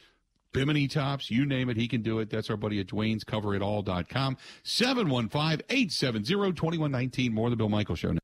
Bimini 0.52 0.86
tops, 0.86 1.30
you 1.30 1.46
name 1.46 1.70
it, 1.70 1.76
he 1.76 1.88
can 1.88 2.02
do 2.02 2.18
it. 2.18 2.28
That's 2.30 2.50
our 2.50 2.56
buddy 2.56 2.80
at 2.80 2.88
Duane's 2.88 3.24
CoverItAll.com. 3.24 4.36
715-870-2119. 4.64 7.32
More 7.32 7.46
of 7.46 7.52
the 7.52 7.56
Bill 7.56 7.70
Michael 7.70 7.96
Show 7.96 8.12
now. 8.12 8.18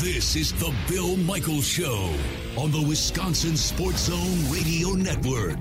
This 0.00 0.34
is 0.34 0.52
the 0.54 0.74
Bill 0.88 1.16
Michael 1.16 1.62
Show 1.62 2.12
on 2.58 2.72
the 2.72 2.82
Wisconsin 2.82 3.56
Sports 3.56 4.06
Zone 4.06 4.50
Radio 4.50 4.94
Network. 4.94 5.60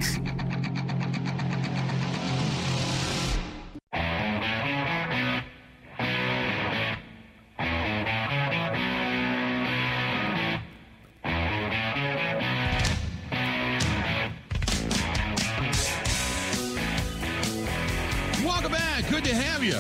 To 19.32 19.38
have 19.38 19.64
you. 19.64 19.80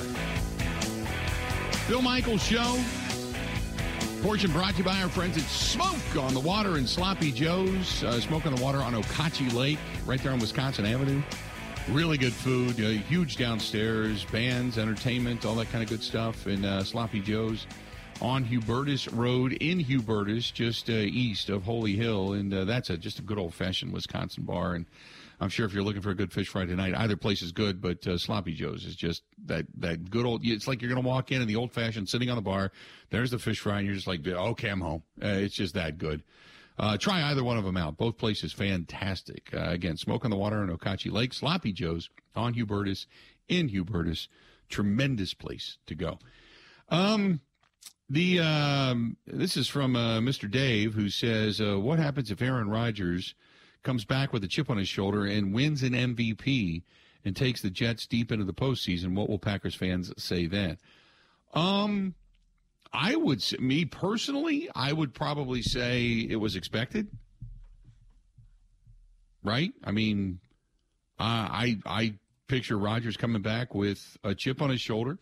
Bill 1.90 2.02
Michaels 2.02 2.42
Show. 2.42 2.80
Portion 4.22 4.50
brought 4.50 4.72
to 4.72 4.78
you 4.78 4.84
by 4.86 5.02
our 5.02 5.10
friends 5.10 5.36
at 5.36 5.44
Smoke 5.44 6.16
on 6.24 6.34
the 6.34 6.40
Water 6.40 6.78
and 6.78 6.88
Sloppy 6.88 7.34
Joe's. 7.34 8.02
Uh, 8.02 8.22
Smoke 8.22 8.46
on 8.46 8.56
the 8.56 8.64
Water 8.64 8.78
on 8.78 8.94
Okauchee 8.94 9.54
Lake, 9.54 9.78
right 10.06 10.24
there 10.24 10.32
on 10.32 10.40
Wisconsin 10.40 10.86
Avenue. 10.86 11.22
Really 11.90 12.18
good 12.18 12.32
food, 12.32 12.80
uh, 12.80 12.92
huge 13.10 13.36
downstairs, 13.36 14.24
bands, 14.24 14.78
entertainment, 14.78 15.46
all 15.46 15.56
that 15.56 15.70
kind 15.70 15.84
of 15.84 15.90
good 15.90 16.02
stuff. 16.02 16.46
And 16.46 16.66
uh, 16.66 16.86
Sloppy 16.86 17.20
Joe's 17.20 17.68
on 18.22 18.46
Hubertus 18.46 19.10
Road 19.12 19.52
in 19.52 19.84
Hubertus, 19.84 20.54
just 20.54 20.90
uh, 20.90 20.94
east 20.94 21.50
of 21.50 21.64
Holy 21.64 21.98
Hill. 21.98 22.32
And 22.32 22.54
uh, 22.54 22.64
that's 22.64 22.90
a, 22.90 22.96
just 22.96 23.20
a 23.20 23.22
good 23.22 23.38
old 23.38 23.54
fashioned 23.54 23.92
Wisconsin 23.92 24.44
bar. 24.44 24.76
And 24.76 24.86
I'm 25.42 25.50
sure 25.50 25.66
if 25.66 25.74
you're 25.74 25.84
looking 25.84 26.04
for 26.04 26.12
a 26.12 26.16
good 26.16 26.32
fish 26.32 26.50
fry 26.50 26.66
tonight, 26.66 26.94
either 26.96 27.18
place 27.18 27.42
is 27.42 27.52
good, 27.52 27.82
but 27.82 28.06
uh, 28.06 28.20
Sloppy 28.20 28.54
Joe's 28.54 28.86
is 28.86 28.96
just 28.96 29.24
that 29.48 29.66
that 29.80 30.12
good 30.12 30.24
old. 30.24 30.42
It's 30.46 30.68
like 30.68 30.82
you're 30.82 30.92
going 30.92 31.02
to 31.02 31.08
walk 31.08 31.32
in 31.32 31.42
and 31.42 31.50
the 31.50 31.56
old 31.56 31.72
fashioned 31.72 32.08
sitting 32.08 32.30
on 32.30 32.36
the 32.36 32.44
bar. 32.44 32.72
There's 33.10 33.32
the 33.32 33.40
fish 33.40 33.60
fry, 33.60 33.80
and 33.80 33.88
you're 33.88 33.96
just 33.96 34.06
like, 34.06 34.26
okay, 34.26 34.70
I'm 34.70 34.82
home. 34.82 35.02
Uh, 35.22 35.30
it's 35.30 35.56
just 35.56 35.74
that 35.74 35.98
good. 35.98 36.22
Uh, 36.78 36.96
try 36.96 37.24
either 37.24 37.44
one 37.44 37.58
of 37.58 37.64
them 37.64 37.76
out. 37.76 37.98
Both 37.98 38.18
places 38.18 38.54
fantastic. 38.54 39.50
Uh, 39.52 39.70
again, 39.70 39.98
Smoke 39.98 40.26
on 40.26 40.32
the 40.32 40.38
Water 40.38 40.64
in 40.64 40.70
Okauchee 40.70 41.12
Lake, 41.12 41.34
Sloppy 41.34 41.74
Joe's 41.74 42.10
on 42.36 42.54
Hubertus 42.54 43.08
in 43.48 43.68
Hubertus. 43.70 44.28
Tremendous 44.70 45.34
place 45.34 45.80
to 45.88 45.96
go. 45.96 46.20
Um, 46.90 47.42
the 48.08 48.40
um, 48.42 49.18
this 49.26 49.58
is 49.58 49.68
from 49.68 49.96
uh, 49.96 50.20
Mr. 50.20 50.50
Dave 50.50 50.94
who 50.94 51.10
says, 51.10 51.60
uh, 51.60 51.80
"What 51.80 51.98
happens 51.98 52.30
if 52.30 52.44
Aaron 52.44 52.70
Rodgers 52.70 53.34
comes 53.84 54.06
back 54.06 54.34
with 54.34 54.44
a 54.44 54.48
chip 54.48 54.70
on 54.70 54.78
his 54.78 54.88
shoulder 54.88 55.26
and 55.26 55.54
wins 55.54 55.84
an 55.84 55.94
MVP 55.94 56.84
and 57.24 57.36
takes 57.36 57.62
the 57.62 57.70
Jets 57.70 58.08
deep 58.08 58.32
into 58.32 58.46
the 58.46 58.54
postseason? 58.54 59.16
What 59.16 59.30
will 59.30 59.40
Packers 59.40 59.76
fans 59.76 60.14
say 60.18 60.46
then?" 60.48 60.78
Um, 61.54 62.16
I 62.94 63.16
would, 63.16 63.42
say, 63.42 63.58
me 63.58 63.86
personally, 63.86 64.70
I 64.76 64.94
would 64.94 65.14
probably 65.14 65.62
say 65.62 66.28
it 66.30 66.38
was 66.38 66.56
expected. 66.56 67.08
Right? 69.44 69.74
I 69.84 69.92
mean, 69.92 70.40
uh, 71.20 71.24
I 71.24 71.78
I 71.86 72.14
picture 72.48 72.78
Rodgers 72.78 73.18
coming 73.18 73.42
back 73.42 73.74
with 73.74 74.18
a 74.24 74.36
chip 74.36 74.62
on 74.62 74.70
his 74.70 74.82
shoulder. 74.82 75.18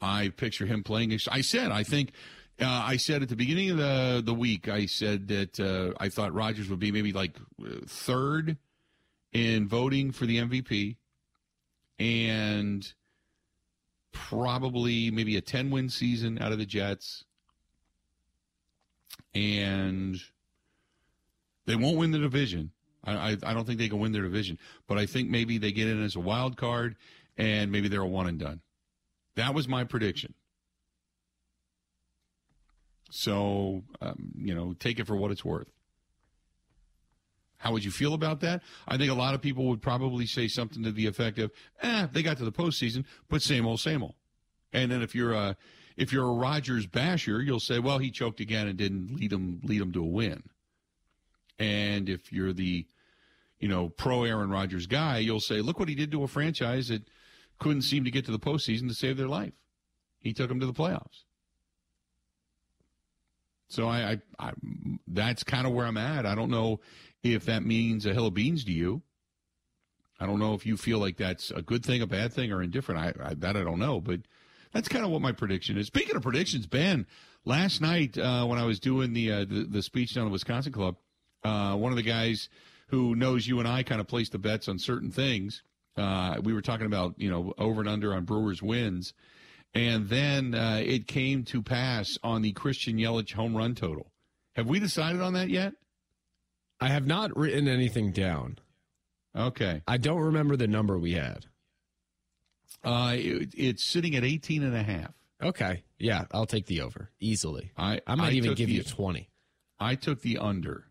I 0.00 0.28
picture 0.28 0.66
him 0.66 0.82
playing. 0.82 1.18
I 1.30 1.40
said, 1.42 1.70
I 1.70 1.82
think, 1.82 2.12
uh, 2.62 2.82
I 2.86 2.96
said 2.96 3.22
at 3.22 3.28
the 3.28 3.36
beginning 3.36 3.70
of 3.70 3.76
the 3.76 4.22
the 4.24 4.34
week, 4.34 4.68
I 4.68 4.86
said 4.86 5.28
that 5.28 5.60
uh, 5.60 5.92
I 5.98 6.08
thought 6.08 6.32
Rodgers 6.32 6.68
would 6.68 6.78
be 6.78 6.92
maybe 6.92 7.12
like 7.12 7.36
third 7.86 8.56
in 9.32 9.68
voting 9.68 10.12
for 10.12 10.26
the 10.26 10.38
MVP, 10.38 10.96
and 11.98 12.92
probably 14.12 15.10
maybe 15.10 15.36
a 15.36 15.40
ten 15.40 15.70
win 15.70 15.88
season 15.88 16.40
out 16.40 16.52
of 16.52 16.58
the 16.58 16.66
Jets, 16.66 17.24
and 19.34 20.16
they 21.66 21.76
won't 21.76 21.98
win 21.98 22.10
the 22.10 22.18
division. 22.18 22.70
I, 23.04 23.12
I, 23.12 23.36
I 23.44 23.54
don't 23.54 23.66
think 23.66 23.78
they 23.78 23.88
can 23.88 23.98
win 23.98 24.12
their 24.12 24.22
division, 24.22 24.58
but 24.86 24.98
I 24.98 25.06
think 25.06 25.28
maybe 25.28 25.58
they 25.58 25.72
get 25.72 25.88
in 25.88 26.02
as 26.02 26.16
a 26.16 26.20
wild 26.20 26.56
card, 26.56 26.96
and 27.36 27.72
maybe 27.72 27.88
they're 27.88 28.02
a 28.02 28.06
one 28.06 28.28
and 28.28 28.38
done. 28.38 28.60
That 29.34 29.54
was 29.54 29.66
my 29.66 29.84
prediction. 29.84 30.34
So, 33.14 33.84
um, 34.00 34.32
you 34.38 34.54
know, 34.54 34.72
take 34.72 34.98
it 34.98 35.06
for 35.06 35.14
what 35.14 35.30
it's 35.30 35.44
worth. 35.44 35.68
How 37.58 37.70
would 37.72 37.84
you 37.84 37.90
feel 37.90 38.14
about 38.14 38.40
that? 38.40 38.62
I 38.88 38.96
think 38.96 39.10
a 39.10 39.14
lot 39.14 39.34
of 39.34 39.42
people 39.42 39.66
would 39.66 39.82
probably 39.82 40.24
say 40.24 40.48
something 40.48 40.82
to 40.82 40.90
the 40.90 41.06
effect 41.06 41.38
of, 41.38 41.52
"Eh, 41.82 42.06
they 42.10 42.22
got 42.22 42.38
to 42.38 42.44
the 42.46 42.50
postseason, 42.50 43.04
but 43.28 43.42
same 43.42 43.66
old, 43.66 43.80
same 43.80 44.02
old." 44.02 44.14
And 44.72 44.90
then 44.90 45.02
if 45.02 45.14
you're 45.14 45.34
a 45.34 45.58
if 45.94 46.10
you're 46.10 46.26
a 46.26 46.32
Rodgers 46.32 46.86
basher, 46.86 47.42
you'll 47.42 47.60
say, 47.60 47.78
"Well, 47.78 47.98
he 47.98 48.10
choked 48.10 48.40
again 48.40 48.66
and 48.66 48.78
didn't 48.78 49.14
lead 49.14 49.30
them 49.30 49.60
lead 49.62 49.82
them 49.82 49.92
to 49.92 50.02
a 50.02 50.08
win." 50.08 50.44
And 51.58 52.08
if 52.08 52.32
you're 52.32 52.54
the 52.54 52.86
you 53.60 53.68
know 53.68 53.90
pro 53.90 54.24
Aaron 54.24 54.48
Rodgers 54.48 54.86
guy, 54.86 55.18
you'll 55.18 55.38
say, 55.38 55.60
"Look 55.60 55.78
what 55.78 55.90
he 55.90 55.94
did 55.94 56.10
to 56.12 56.22
a 56.22 56.28
franchise 56.28 56.88
that 56.88 57.06
couldn't 57.58 57.82
seem 57.82 58.04
to 58.04 58.10
get 58.10 58.24
to 58.24 58.32
the 58.32 58.38
postseason 58.38 58.88
to 58.88 58.94
save 58.94 59.18
their 59.18 59.28
life. 59.28 59.52
He 60.18 60.32
took 60.32 60.48
them 60.48 60.60
to 60.60 60.66
the 60.66 60.72
playoffs." 60.72 61.24
So 63.72 63.88
I, 63.88 64.12
I, 64.12 64.48
I 64.48 64.52
that's 65.08 65.42
kind 65.44 65.66
of 65.66 65.72
where 65.72 65.86
I'm 65.86 65.96
at. 65.96 66.26
I 66.26 66.34
don't 66.34 66.50
know 66.50 66.80
if 67.22 67.46
that 67.46 67.64
means 67.64 68.04
a 68.04 68.12
hill 68.12 68.26
of 68.26 68.34
beans 68.34 68.64
to 68.64 68.72
you. 68.72 69.02
I 70.20 70.26
don't 70.26 70.38
know 70.38 70.54
if 70.54 70.66
you 70.66 70.76
feel 70.76 70.98
like 70.98 71.16
that's 71.16 71.50
a 71.50 71.62
good 71.62 71.84
thing, 71.84 72.02
a 72.02 72.06
bad 72.06 72.32
thing, 72.32 72.52
or 72.52 72.62
indifferent. 72.62 73.00
I, 73.00 73.30
I 73.30 73.34
that 73.34 73.56
I 73.56 73.64
don't 73.64 73.78
know, 73.78 74.00
but 74.00 74.20
that's 74.72 74.88
kind 74.88 75.04
of 75.04 75.10
what 75.10 75.22
my 75.22 75.32
prediction 75.32 75.78
is. 75.78 75.86
Speaking 75.86 76.16
of 76.16 76.22
predictions, 76.22 76.66
Ben, 76.66 77.06
last 77.44 77.80
night 77.80 78.18
uh, 78.18 78.44
when 78.44 78.58
I 78.58 78.64
was 78.64 78.78
doing 78.78 79.14
the, 79.14 79.32
uh, 79.32 79.38
the, 79.40 79.66
the 79.68 79.82
speech 79.82 80.14
down 80.14 80.24
at 80.24 80.28
the 80.28 80.32
Wisconsin 80.32 80.72
Club, 80.72 80.96
uh, 81.44 81.74
one 81.74 81.92
of 81.92 81.96
the 81.96 82.02
guys 82.02 82.48
who 82.88 83.14
knows 83.16 83.46
you 83.46 83.58
and 83.58 83.66
I 83.66 83.82
kind 83.82 84.00
of 84.00 84.06
placed 84.06 84.32
the 84.32 84.38
bets 84.38 84.68
on 84.68 84.78
certain 84.78 85.10
things. 85.10 85.62
Uh, 85.96 86.36
we 86.42 86.52
were 86.52 86.62
talking 86.62 86.86
about 86.86 87.14
you 87.16 87.30
know 87.30 87.54
over 87.58 87.80
and 87.80 87.88
under 87.88 88.14
on 88.14 88.24
Brewers 88.24 88.62
wins, 88.62 89.14
and 89.74 90.08
then 90.08 90.54
uh, 90.54 90.80
it 90.84 91.06
came 91.06 91.44
to 91.44 91.62
pass 91.62 92.18
on 92.22 92.42
the 92.42 92.52
Christian 92.52 92.96
Yelich 92.98 93.32
home 93.32 93.56
run 93.56 93.74
total. 93.74 94.12
Have 94.54 94.66
we 94.66 94.78
decided 94.80 95.20
on 95.20 95.32
that 95.34 95.48
yet? 95.48 95.72
I 96.80 96.88
have 96.88 97.06
not 97.06 97.36
written 97.36 97.68
anything 97.68 98.12
down. 98.12 98.58
Okay. 99.34 99.82
I 99.88 99.96
don't 99.96 100.20
remember 100.20 100.56
the 100.56 100.66
number 100.66 100.98
we 100.98 101.12
had. 101.12 101.46
Uh, 102.84 103.14
it, 103.16 103.54
it's 103.56 103.84
sitting 103.84 104.14
at 104.16 104.24
18 104.24 104.62
and 104.62 104.74
a 104.74 104.82
half. 104.82 105.14
Okay. 105.42 105.84
Yeah, 105.98 106.24
I'll 106.32 106.46
take 106.46 106.66
the 106.66 106.80
over 106.82 107.10
easily. 107.20 107.72
I, 107.76 108.00
I 108.06 108.14
might 108.16 108.32
I 108.32 108.36
even 108.36 108.54
give 108.54 108.68
the- 108.68 108.74
you 108.74 108.82
20. 108.82 109.28
I 109.80 109.94
took 109.94 110.20
the 110.20 110.38
under 110.38 110.84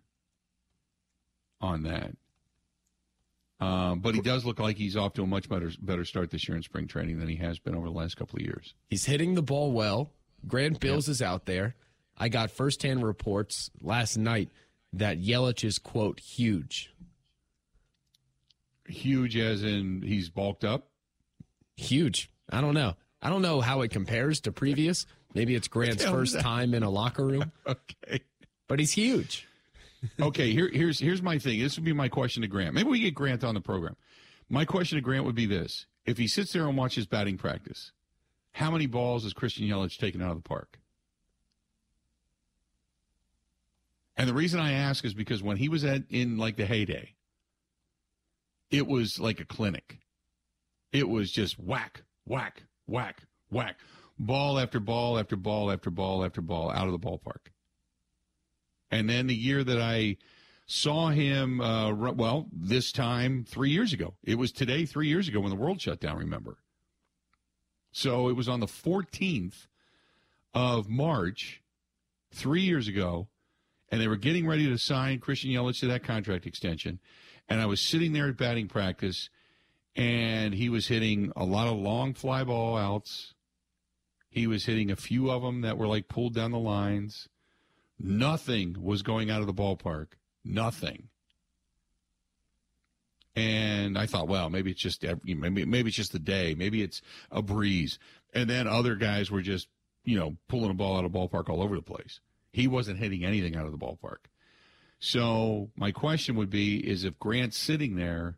on 1.62 1.84
that. 1.84 2.16
Um, 3.62 4.00
but 4.00 4.16
he 4.16 4.22
does 4.22 4.44
look 4.44 4.60
like 4.60 4.76
he's 4.76 4.98
off 4.98 5.14
to 5.14 5.24
a 5.24 5.28
much 5.28 5.48
better 5.48 5.72
better 5.80 6.04
start 6.04 6.32
this 6.32 6.48
year 6.48 6.58
in 6.58 6.64
spring 6.64 6.88
training 6.88 7.20
than 7.20 7.28
he 7.28 7.36
has 7.36 7.60
been 7.60 7.76
over 7.76 7.86
the 7.86 7.94
last 7.94 8.18
couple 8.18 8.38
of 8.40 8.42
years. 8.44 8.74
He's 8.90 9.06
hitting 9.06 9.36
the 9.36 9.44
ball 9.44 9.72
well. 9.72 10.12
Grant 10.48 10.80
Bills 10.80 11.08
is 11.08 11.22
out 11.22 11.46
there. 11.46 11.76
I 12.18 12.28
got 12.30 12.50
firsthand 12.50 13.04
reports 13.06 13.70
last 13.80 14.18
night 14.18 14.50
that 14.94 15.22
Yelich 15.22 15.64
is, 15.64 15.78
quote, 15.78 16.20
huge. 16.20 16.92
Huge 18.88 19.38
as 19.38 19.64
in 19.64 20.02
he's 20.02 20.30
bulked 20.30 20.64
up. 20.64 20.88
Huge. 21.78 22.30
I 22.50 22.62
don't 22.62 22.74
know. 22.74 22.96
I 23.22 23.30
don't 23.30 23.42
know 23.44 23.62
how 23.62 23.82
it 23.82 23.92
compares 23.92 24.42
to 24.42 24.52
previous. 24.52 25.06
Maybe 25.34 25.56
it's 25.56 25.68
Grant's 25.68 26.04
first 26.18 26.40
time 26.40 26.74
in 26.74 26.84
a 26.84 26.90
locker 26.90 27.26
room, 27.26 27.52
Okay. 27.68 28.22
but 28.68 28.80
he's 28.80 28.92
huge. 28.92 29.48
Okay, 30.20 30.52
here, 30.52 30.70
here's 30.72 31.00
here's 31.00 31.22
my 31.22 31.38
thing. 31.38 31.60
This 31.60 31.76
would 31.78 31.86
be 31.86 31.94
my 31.94 32.10
question 32.10 32.42
to 32.42 32.48
Grant. 32.48 32.74
Maybe 32.74 32.90
we 32.90 33.00
get 33.00 33.14
Grant 33.14 33.44
on 33.44 33.54
the 33.54 33.62
program. 33.62 33.96
My 34.50 34.66
question 34.66 34.98
to 34.98 35.02
Grant 35.02 35.26
would 35.26 35.36
be 35.36 35.46
this: 35.46 35.86
If 36.06 36.18
he 36.18 36.28
sits 36.28 36.54
there 36.54 36.68
and 36.68 36.78
watches 36.78 37.06
batting 37.06 37.38
practice, 37.38 37.92
how 38.54 38.72
many 38.72 38.86
balls 38.86 39.24
has 39.24 39.34
Christian 39.34 39.68
Yelich 39.68 39.98
taken 39.98 40.22
out 40.22 40.32
of 40.32 40.38
the 40.38 40.48
park? 40.48 40.80
And 44.18 44.28
the 44.28 44.34
reason 44.34 44.60
I 44.60 44.74
ask 44.74 45.06
is 45.06 45.14
because 45.14 45.42
when 45.42 45.58
he 45.58 45.70
was 45.70 45.84
at 45.84 46.04
in 46.10 46.38
like 46.38 46.58
the 46.58 46.66
heyday, 46.66 47.16
it 48.70 48.88
was 48.88 49.20
like 49.20 49.40
a 49.40 49.46
clinic. 49.46 50.00
It 50.92 51.08
was 51.08 51.32
just 51.32 51.58
whack, 51.58 52.04
whack, 52.26 52.64
whack, 52.86 53.24
whack, 53.50 53.78
ball 54.20 54.60
after 54.60 54.80
ball 54.80 55.18
after 55.18 55.36
ball 55.36 55.72
after 55.72 55.90
ball 55.90 56.24
after 56.26 56.42
ball 56.42 56.70
out 56.72 56.88
of 56.88 56.92
the 56.92 57.00
ballpark. 57.00 57.52
And 58.92 59.10
then 59.10 59.28
the 59.28 59.36
year 59.36 59.64
that 59.64 59.82
I 59.82 60.18
saw 60.66 61.10
him, 61.10 61.60
uh, 61.60 61.94
well, 61.94 62.48
this 62.52 62.92
time 62.92 63.46
three 63.48 63.72
years 63.72 63.94
ago. 63.94 64.14
It 64.24 64.36
was 64.36 64.52
today, 64.52 64.86
three 64.86 65.08
years 65.08 65.28
ago, 65.28 65.40
when 65.40 65.50
the 65.50 65.56
world 65.56 65.82
shut 65.82 66.00
down, 66.00 66.18
remember? 66.18 66.58
So 67.92 68.30
it 68.30 68.36
was 68.38 68.48
on 68.48 68.60
the 68.60 68.68
14th 68.68 69.68
of 70.54 70.90
March, 70.90 71.62
three 72.32 72.62
years 72.62 72.88
ago, 72.88 73.28
and 73.90 74.00
they 74.00 74.08
were 74.08 74.16
getting 74.16 74.48
ready 74.48 74.68
to 74.68 74.78
sign 74.78 75.20
Christian 75.20 75.52
Yelich 75.52 75.80
to 75.82 75.88
that 75.88 76.04
contract 76.04 76.46
extension. 76.46 77.00
And 77.50 77.60
I 77.60 77.66
was 77.66 77.82
sitting 77.82 78.14
there 78.14 78.30
at 78.30 78.38
batting 78.38 78.70
practice, 78.70 79.30
and 79.96 80.54
he 80.54 80.70
was 80.70 80.88
hitting 80.88 81.34
a 81.36 81.44
lot 81.44 81.68
of 81.68 81.78
long 81.78 82.14
fly 82.14 82.46
ball 82.46 82.78
outs. 82.78 83.34
He 84.30 84.48
was 84.48 84.66
hitting 84.66 84.90
a 84.90 84.96
few 84.96 85.30
of 85.30 85.42
them 85.42 85.62
that 85.62 85.78
were 85.78 85.88
like 85.88 86.08
pulled 86.08 86.34
down 86.34 86.52
the 86.52 86.60
lines. 86.60 87.28
Nothing 88.04 88.76
was 88.80 89.04
going 89.04 89.30
out 89.30 89.42
of 89.42 89.48
the 89.48 89.54
ballpark. 89.54 90.08
Nothing. 90.44 91.10
And 93.36 93.98
I 93.98 94.08
thought, 94.08 94.28
well, 94.28 94.50
maybe 94.50 94.72
it's 94.72 94.82
just 94.82 95.06
maybe 95.24 95.66
maybe 95.66 95.88
it's 95.88 95.96
just 95.96 96.12
the 96.12 96.20
day. 96.20 96.54
Maybe 96.56 96.82
it's 96.82 97.02
a 97.32 97.42
breeze. 97.42 97.98
And 98.34 98.50
then 98.50 98.68
other 98.68 98.96
guys 98.96 99.32
were 99.32 99.42
just 99.42 99.68
you 100.04 100.18
know 100.18 100.38
pulling 100.48 100.72
a 100.72 100.74
ball 100.74 100.98
out 100.98 101.06
of 101.06 101.12
the 101.12 101.18
ballpark 101.18 101.50
all 101.50 101.62
over 101.62 101.76
the 101.76 101.82
place. 101.82 102.20
He 102.52 102.68
wasn't 102.68 103.00
hitting 103.00 103.24
anything 103.24 103.56
out 103.56 103.66
of 103.66 103.72
the 103.72 103.78
ballpark. 103.78 104.26
So 105.00 105.70
my 105.76 105.92
question 105.92 106.36
would 106.36 106.50
be: 106.50 106.78
Is 106.78 107.04
if 107.04 107.18
Grant's 107.20 107.58
sitting 107.58 107.96
there 107.96 108.38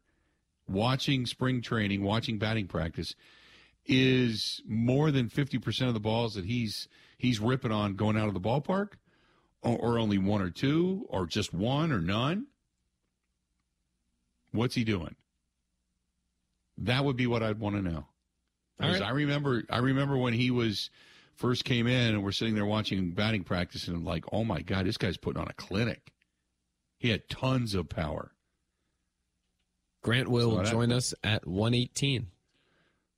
watching 0.68 1.26
spring 1.26 1.62
training, 1.62 2.04
watching 2.04 2.38
batting 2.38 2.68
practice, 2.68 3.16
is 3.86 4.62
more 4.68 5.10
than 5.10 5.30
fifty 5.30 5.58
percent 5.58 5.88
of 5.88 5.94
the 5.94 6.00
balls 6.00 6.36
that 6.36 6.46
he's 6.46 6.88
he's 7.18 7.40
ripping 7.40 7.72
on 7.72 7.96
going 7.96 8.18
out 8.18 8.28
of 8.28 8.34
the 8.34 8.40
ballpark? 8.42 8.94
Or, 9.64 9.78
or 9.78 10.00
only 10.00 10.18
one 10.18 10.42
or 10.42 10.50
two, 10.50 11.06
or 11.10 11.26
just 11.26 11.54
one 11.54 11.92
or 11.92 12.00
none? 12.00 12.48
What's 14.52 14.76
he 14.76 14.84
doing? 14.84 15.16
That 16.78 17.06
would 17.06 17.18
be 17.18 17.28
what 17.28 17.44
I'd 17.44 17.60
want 17.60 17.76
to 17.76 17.82
know. 17.82 18.06
Right. 18.80 19.02
I 19.02 19.12
remember, 19.12 19.64
I 19.70 19.78
remember 19.78 20.18
when 20.18 20.34
he 20.34 20.52
was 20.52 20.90
first 21.36 21.66
came 21.66 21.88
in, 21.88 22.16
and 22.16 22.24
we're 22.24 22.32
sitting 22.32 22.56
there 22.56 22.66
watching 22.66 23.12
batting 23.12 23.44
practice, 23.44 23.88
and 23.88 23.96
I'm 23.96 24.06
like, 24.06 24.26
oh 24.32 24.44
my 24.44 24.62
god, 24.62 24.86
this 24.86 24.98
guy's 24.98 25.18
putting 25.18 25.42
on 25.42 25.48
a 25.48 25.54
clinic. 25.54 26.14
He 26.98 27.10
had 27.10 27.30
tons 27.30 27.76
of 27.76 27.90
power. 27.90 28.32
Grant 30.02 30.28
will 30.28 30.64
So 30.66 30.72
join 30.72 30.92
us 30.92 31.14
at 31.24 31.48
118. 31.48 32.28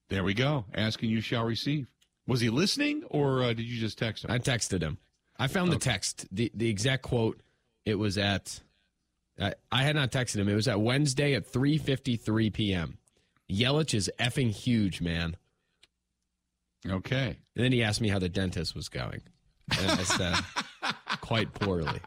There 0.09 0.23
we 0.23 0.33
go. 0.33 0.65
Asking 0.73 1.09
you 1.09 1.21
shall 1.21 1.43
receive. 1.43 1.87
Was 2.27 2.41
he 2.41 2.49
listening, 2.49 3.03
or 3.09 3.43
uh, 3.43 3.53
did 3.53 3.63
you 3.63 3.79
just 3.79 3.97
text 3.97 4.23
him? 4.23 4.31
I 4.31 4.39
texted 4.39 4.81
him. 4.81 4.97
I 5.37 5.47
found 5.47 5.71
the 5.71 5.77
text, 5.77 6.25
the, 6.31 6.51
the 6.53 6.69
exact 6.69 7.03
quote. 7.03 7.39
It 7.85 7.95
was 7.95 8.17
at, 8.17 8.61
I, 9.39 9.53
I 9.71 9.83
had 9.83 9.95
not 9.95 10.11
texted 10.11 10.37
him. 10.37 10.49
It 10.49 10.55
was 10.55 10.67
at 10.67 10.79
Wednesday 10.79 11.33
at 11.35 11.51
3.53 11.51 12.53
p.m. 12.53 12.97
Yelich 13.49 13.93
is 13.93 14.09
effing 14.19 14.51
huge, 14.51 15.01
man. 15.01 15.37
okay. 16.87 17.37
And 17.55 17.63
then 17.63 17.71
he 17.71 17.83
asked 17.83 18.01
me 18.01 18.09
how 18.09 18.19
the 18.19 18.29
dentist 18.29 18.75
was 18.75 18.89
going. 18.89 19.21
And 19.77 19.91
I 19.91 20.03
said, 20.03 20.35
quite 21.21 21.53
poorly. 21.53 21.99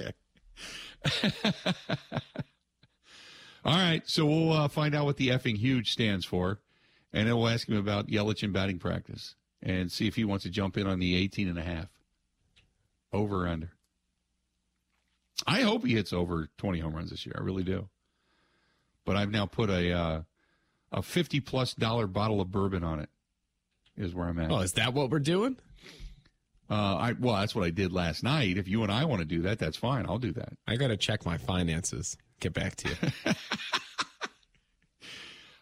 Okay. 0.00 0.12
All 3.64 3.74
right, 3.74 4.02
so 4.08 4.24
we'll 4.24 4.52
uh, 4.52 4.68
find 4.68 4.94
out 4.94 5.04
what 5.04 5.16
the 5.16 5.28
effing 5.28 5.56
huge 5.58 5.92
stands 5.92 6.24
for, 6.24 6.60
and 7.12 7.28
then 7.28 7.36
we'll 7.36 7.48
ask 7.48 7.68
him 7.68 7.76
about 7.76 8.06
Yelich 8.06 8.42
and 8.42 8.52
batting 8.52 8.78
practice 8.78 9.34
and 9.68 9.92
see 9.92 10.08
if 10.08 10.16
he 10.16 10.24
wants 10.24 10.44
to 10.44 10.50
jump 10.50 10.78
in 10.78 10.86
on 10.86 10.98
the 10.98 11.14
18 11.14 11.46
and 11.46 11.58
a 11.58 11.62
half. 11.62 11.88
Over 13.12 13.44
or 13.44 13.48
under. 13.48 13.70
I 15.46 15.60
hope 15.60 15.84
he 15.84 15.94
hits 15.94 16.12
over 16.12 16.48
20 16.58 16.80
home 16.80 16.94
runs 16.94 17.10
this 17.10 17.24
year. 17.24 17.34
I 17.38 17.42
really 17.42 17.62
do. 17.62 17.88
But 19.04 19.16
I've 19.16 19.30
now 19.30 19.46
put 19.46 19.70
a 19.70 19.92
uh, 19.92 20.22
a 20.92 21.00
fifty 21.00 21.40
plus 21.40 21.72
dollar 21.72 22.06
bottle 22.06 22.42
of 22.42 22.50
bourbon 22.50 22.84
on 22.84 23.00
it. 23.00 23.08
Is 23.96 24.14
where 24.14 24.28
I'm 24.28 24.38
at. 24.38 24.50
Oh, 24.50 24.60
is 24.60 24.72
that 24.74 24.92
what 24.92 25.08
we're 25.08 25.18
doing? 25.18 25.56
Uh, 26.68 26.96
I 26.96 27.12
well, 27.18 27.36
that's 27.36 27.54
what 27.54 27.64
I 27.64 27.70
did 27.70 27.90
last 27.90 28.22
night. 28.22 28.58
If 28.58 28.68
you 28.68 28.82
and 28.82 28.92
I 28.92 29.06
want 29.06 29.20
to 29.20 29.24
do 29.24 29.40
that, 29.42 29.58
that's 29.58 29.78
fine. 29.78 30.04
I'll 30.06 30.18
do 30.18 30.32
that. 30.32 30.52
I 30.66 30.76
got 30.76 30.88
to 30.88 30.98
check 30.98 31.24
my 31.24 31.38
finances. 31.38 32.18
Get 32.40 32.52
back 32.52 32.76
to 32.76 32.88
you. 32.90 33.32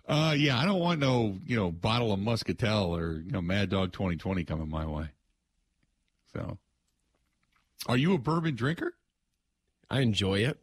uh, 0.08 0.34
yeah, 0.36 0.58
I 0.58 0.64
don't 0.64 0.80
want 0.80 1.00
no 1.00 1.38
you 1.46 1.56
know 1.56 1.70
bottle 1.70 2.12
of 2.12 2.18
Muscatel 2.20 2.96
or 2.96 3.20
you 3.20 3.30
know 3.30 3.40
Mad 3.42 3.70
Dog 3.70 3.92
2020 3.92 4.44
coming 4.44 4.68
my 4.68 4.86
way. 4.86 5.06
So, 6.32 6.58
are 7.86 7.96
you 7.96 8.14
a 8.14 8.18
bourbon 8.18 8.54
drinker? 8.54 8.94
I 9.90 10.00
enjoy 10.00 10.40
it. 10.40 10.58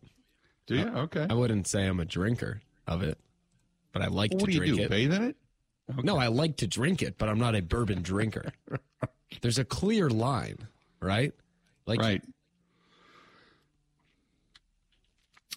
Do 0.68 0.76
you? 0.76 0.88
Okay. 0.88 1.26
I 1.30 1.34
wouldn't 1.34 1.68
say 1.68 1.86
I'm 1.86 2.00
a 2.00 2.06
drinker 2.06 2.62
of 2.88 3.04
it, 3.04 3.18
but 3.92 4.02
I 4.02 4.08
like 4.08 4.32
Well, 4.32 4.40
to 4.40 4.44
what 4.44 4.48
do 4.48 4.54
you 4.54 4.60
drink 4.60 4.76
do? 4.78 4.84
it. 4.84 4.90
Bathe 4.90 5.14
in 5.14 5.24
it? 5.24 5.36
No, 6.04 6.18
I 6.18 6.28
like 6.28 6.58
to 6.58 6.68
drink 6.68 7.02
it, 7.02 7.18
but 7.18 7.28
I'm 7.28 7.40
not 7.40 7.56
a 7.56 7.62
bourbon 7.62 8.02
drinker. 8.02 8.54
There's 9.42 9.58
a 9.60 9.66
clear 9.66 10.10
line, 10.10 10.58
right? 11.02 11.34
Like 11.86 12.00
right. 12.00 12.24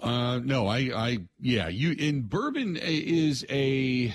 Uh, 0.00 0.40
no, 0.40 0.66
I, 0.66 0.78
I, 0.94 1.18
yeah, 1.40 1.68
you 1.68 1.92
in 1.92 2.22
bourbon 2.22 2.76
is 2.76 3.46
a 3.48 4.12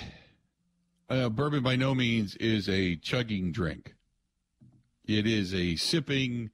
uh, 1.10 1.28
bourbon 1.28 1.62
by 1.62 1.76
no 1.76 1.94
means 1.94 2.36
is 2.36 2.68
a 2.68 2.96
chugging 2.96 3.52
drink. 3.52 3.94
It 5.04 5.26
is 5.26 5.52
a 5.52 5.76
sipping, 5.76 6.50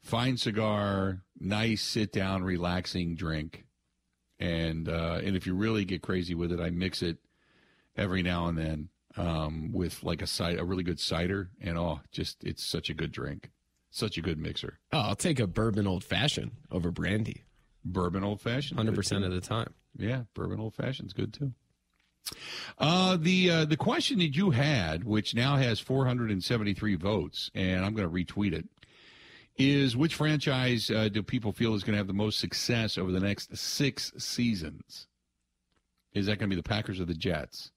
fine 0.00 0.36
cigar, 0.36 1.22
nice 1.38 1.82
sit 1.82 2.12
down, 2.12 2.44
relaxing 2.44 3.16
drink. 3.16 3.64
And 4.38 4.88
uh, 4.88 5.20
and 5.24 5.34
if 5.34 5.46
you 5.46 5.54
really 5.54 5.84
get 5.84 6.00
crazy 6.00 6.34
with 6.34 6.52
it, 6.52 6.60
I 6.60 6.70
mix 6.70 7.02
it 7.02 7.18
every 7.96 8.22
now 8.22 8.46
and 8.46 8.56
then 8.56 8.88
um, 9.16 9.72
with 9.72 10.04
like 10.04 10.22
a 10.22 10.28
cider, 10.28 10.60
a 10.60 10.64
really 10.64 10.84
good 10.84 11.00
cider, 11.00 11.50
and 11.60 11.76
oh, 11.76 12.00
just 12.12 12.44
it's 12.44 12.64
such 12.64 12.88
a 12.88 12.94
good 12.94 13.10
drink, 13.10 13.50
such 13.90 14.16
a 14.16 14.22
good 14.22 14.38
mixer. 14.38 14.78
Oh, 14.92 15.00
I'll 15.00 15.16
take 15.16 15.40
a 15.40 15.48
bourbon 15.48 15.88
old 15.88 16.04
fashioned 16.04 16.52
over 16.70 16.92
brandy 16.92 17.42
Bourbon 17.92 18.24
old 18.24 18.40
fashioned, 18.40 18.78
100% 18.80 19.24
of 19.24 19.32
the 19.32 19.40
time. 19.40 19.74
Yeah, 19.96 20.22
bourbon 20.34 20.60
old 20.60 20.74
fashioned's 20.74 21.12
good 21.12 21.32
too. 21.32 21.52
Uh, 22.76 23.16
the 23.16 23.50
uh, 23.50 23.64
the 23.64 23.76
question 23.76 24.18
that 24.18 24.36
you 24.36 24.50
had, 24.50 25.04
which 25.04 25.34
now 25.34 25.56
has 25.56 25.80
473 25.80 26.94
votes, 26.96 27.50
and 27.54 27.84
I'm 27.84 27.94
going 27.94 28.08
to 28.08 28.14
retweet 28.14 28.52
it, 28.52 28.66
is 29.56 29.96
which 29.96 30.14
franchise 30.14 30.90
uh, 30.90 31.08
do 31.08 31.22
people 31.22 31.52
feel 31.52 31.74
is 31.74 31.82
going 31.82 31.94
to 31.94 31.98
have 31.98 32.06
the 32.06 32.12
most 32.12 32.38
success 32.38 32.98
over 32.98 33.10
the 33.10 33.20
next 33.20 33.56
six 33.56 34.12
seasons? 34.18 35.06
Is 36.12 36.26
that 36.26 36.38
going 36.38 36.50
to 36.50 36.54
be 36.54 36.60
the 36.60 36.68
Packers 36.68 37.00
or 37.00 37.04
the 37.04 37.14
Jets? 37.14 37.70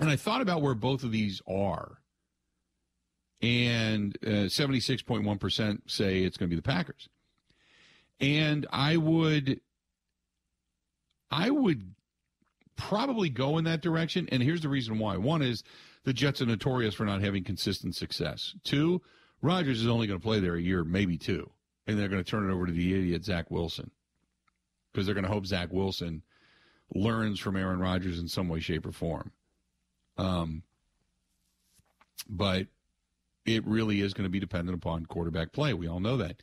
And 0.00 0.08
I 0.08 0.16
thought 0.16 0.40
about 0.40 0.62
where 0.62 0.74
both 0.74 1.04
of 1.04 1.12
these 1.12 1.40
are, 1.46 1.98
and 3.40 4.16
uh, 4.24 4.48
76.1% 4.48 5.78
say 5.86 6.22
it's 6.22 6.36
going 6.36 6.48
to 6.48 6.56
be 6.56 6.60
the 6.60 6.62
Packers. 6.62 7.08
And 8.20 8.66
I 8.70 8.96
would 8.96 9.60
I 11.30 11.50
would 11.50 11.94
probably 12.76 13.28
go 13.28 13.58
in 13.58 13.64
that 13.64 13.82
direction. 13.82 14.28
And 14.30 14.42
here's 14.42 14.60
the 14.60 14.68
reason 14.68 14.98
why. 14.98 15.16
One 15.16 15.42
is 15.42 15.62
the 16.04 16.12
Jets 16.12 16.40
are 16.42 16.46
notorious 16.46 16.94
for 16.94 17.04
not 17.04 17.22
having 17.22 17.44
consistent 17.44 17.96
success. 17.96 18.54
Two, 18.62 19.02
Rodgers 19.42 19.80
is 19.80 19.88
only 19.88 20.06
going 20.06 20.18
to 20.18 20.24
play 20.24 20.40
there 20.40 20.54
a 20.54 20.60
year, 20.60 20.84
maybe 20.84 21.18
two. 21.18 21.50
And 21.86 21.98
they're 21.98 22.08
going 22.08 22.22
to 22.22 22.30
turn 22.30 22.48
it 22.48 22.52
over 22.52 22.66
to 22.66 22.72
the 22.72 22.94
idiot 22.94 23.24
Zach 23.24 23.50
Wilson. 23.50 23.90
Because 24.92 25.06
they're 25.06 25.14
going 25.14 25.26
to 25.26 25.30
hope 25.30 25.46
Zach 25.46 25.72
Wilson 25.72 26.22
learns 26.94 27.40
from 27.40 27.56
Aaron 27.56 27.80
Rodgers 27.80 28.18
in 28.18 28.28
some 28.28 28.48
way, 28.48 28.60
shape, 28.60 28.86
or 28.86 28.92
form. 28.92 29.32
Um, 30.16 30.62
but 32.28 32.68
it 33.44 33.66
really 33.66 34.00
is 34.00 34.14
going 34.14 34.24
to 34.24 34.30
be 34.30 34.40
dependent 34.40 34.76
upon 34.76 35.06
quarterback 35.06 35.52
play. 35.52 35.74
We 35.74 35.88
all 35.88 36.00
know 36.00 36.16
that. 36.18 36.42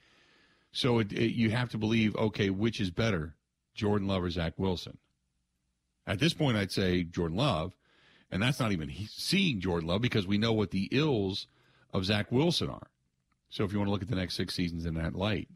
So 0.72 1.00
it, 1.00 1.12
it, 1.12 1.34
you 1.34 1.50
have 1.52 1.70
to 1.70 1.78
believe, 1.78 2.16
okay, 2.16 2.50
which 2.50 2.80
is 2.80 2.92
better, 2.92 3.36
Jordan 3.74 4.08
Love 4.08 4.24
or 4.24 4.30
Zach 4.30 4.54
Wilson? 4.58 4.98
At 6.08 6.20
this 6.20 6.34
point, 6.34 6.58
I'd 6.58 6.72
say 6.72 7.04
Jordan 7.04 7.38
Love, 7.38 7.76
and 8.32 8.42
that's 8.42 8.60
not 8.60 8.72
even 8.72 8.92
seeing 9.10 9.60
Jordan 9.60 9.88
Love 9.90 10.02
because 10.02 10.26
we 10.26 10.38
know 10.38 10.54
what 10.54 10.72
the 10.72 10.88
ills 10.92 11.48
of 11.94 12.06
Zach 12.06 12.32
Wilson 12.32 12.70
are. 12.70 12.88
So 13.50 13.64
if 13.66 13.74
you 13.74 13.80
want 13.80 13.90
to 13.90 13.92
look 13.92 14.02
at 14.02 14.10
the 14.10 14.16
next 14.16 14.36
six 14.36 14.56
seasons 14.56 14.86
in 14.86 14.94
that 14.96 15.16
light. 15.16 15.50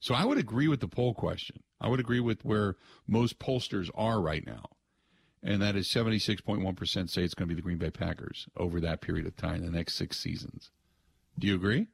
So 0.00 0.14
I 0.14 0.24
would 0.24 0.38
agree 0.38 0.68
with 0.68 0.80
the 0.80 0.88
poll 0.88 1.14
question. 1.14 1.62
I 1.80 1.88
would 1.88 2.00
agree 2.00 2.20
with 2.20 2.44
where 2.44 2.76
most 3.06 3.38
pollsters 3.38 3.90
are 3.94 4.20
right 4.20 4.46
now. 4.46 4.70
And 5.42 5.60
that 5.60 5.76
is 5.76 5.88
76.1% 5.88 7.10
say 7.10 7.22
it's 7.22 7.34
going 7.34 7.48
to 7.48 7.54
be 7.54 7.60
the 7.60 7.62
Green 7.62 7.76
Bay 7.76 7.90
Packers 7.90 8.46
over 8.56 8.80
that 8.80 9.02
period 9.02 9.26
of 9.26 9.36
time, 9.36 9.64
the 9.64 9.70
next 9.70 9.94
six 9.94 10.18
seasons. 10.18 10.70
Do 11.38 11.46
you 11.46 11.54
agree? 11.54 11.88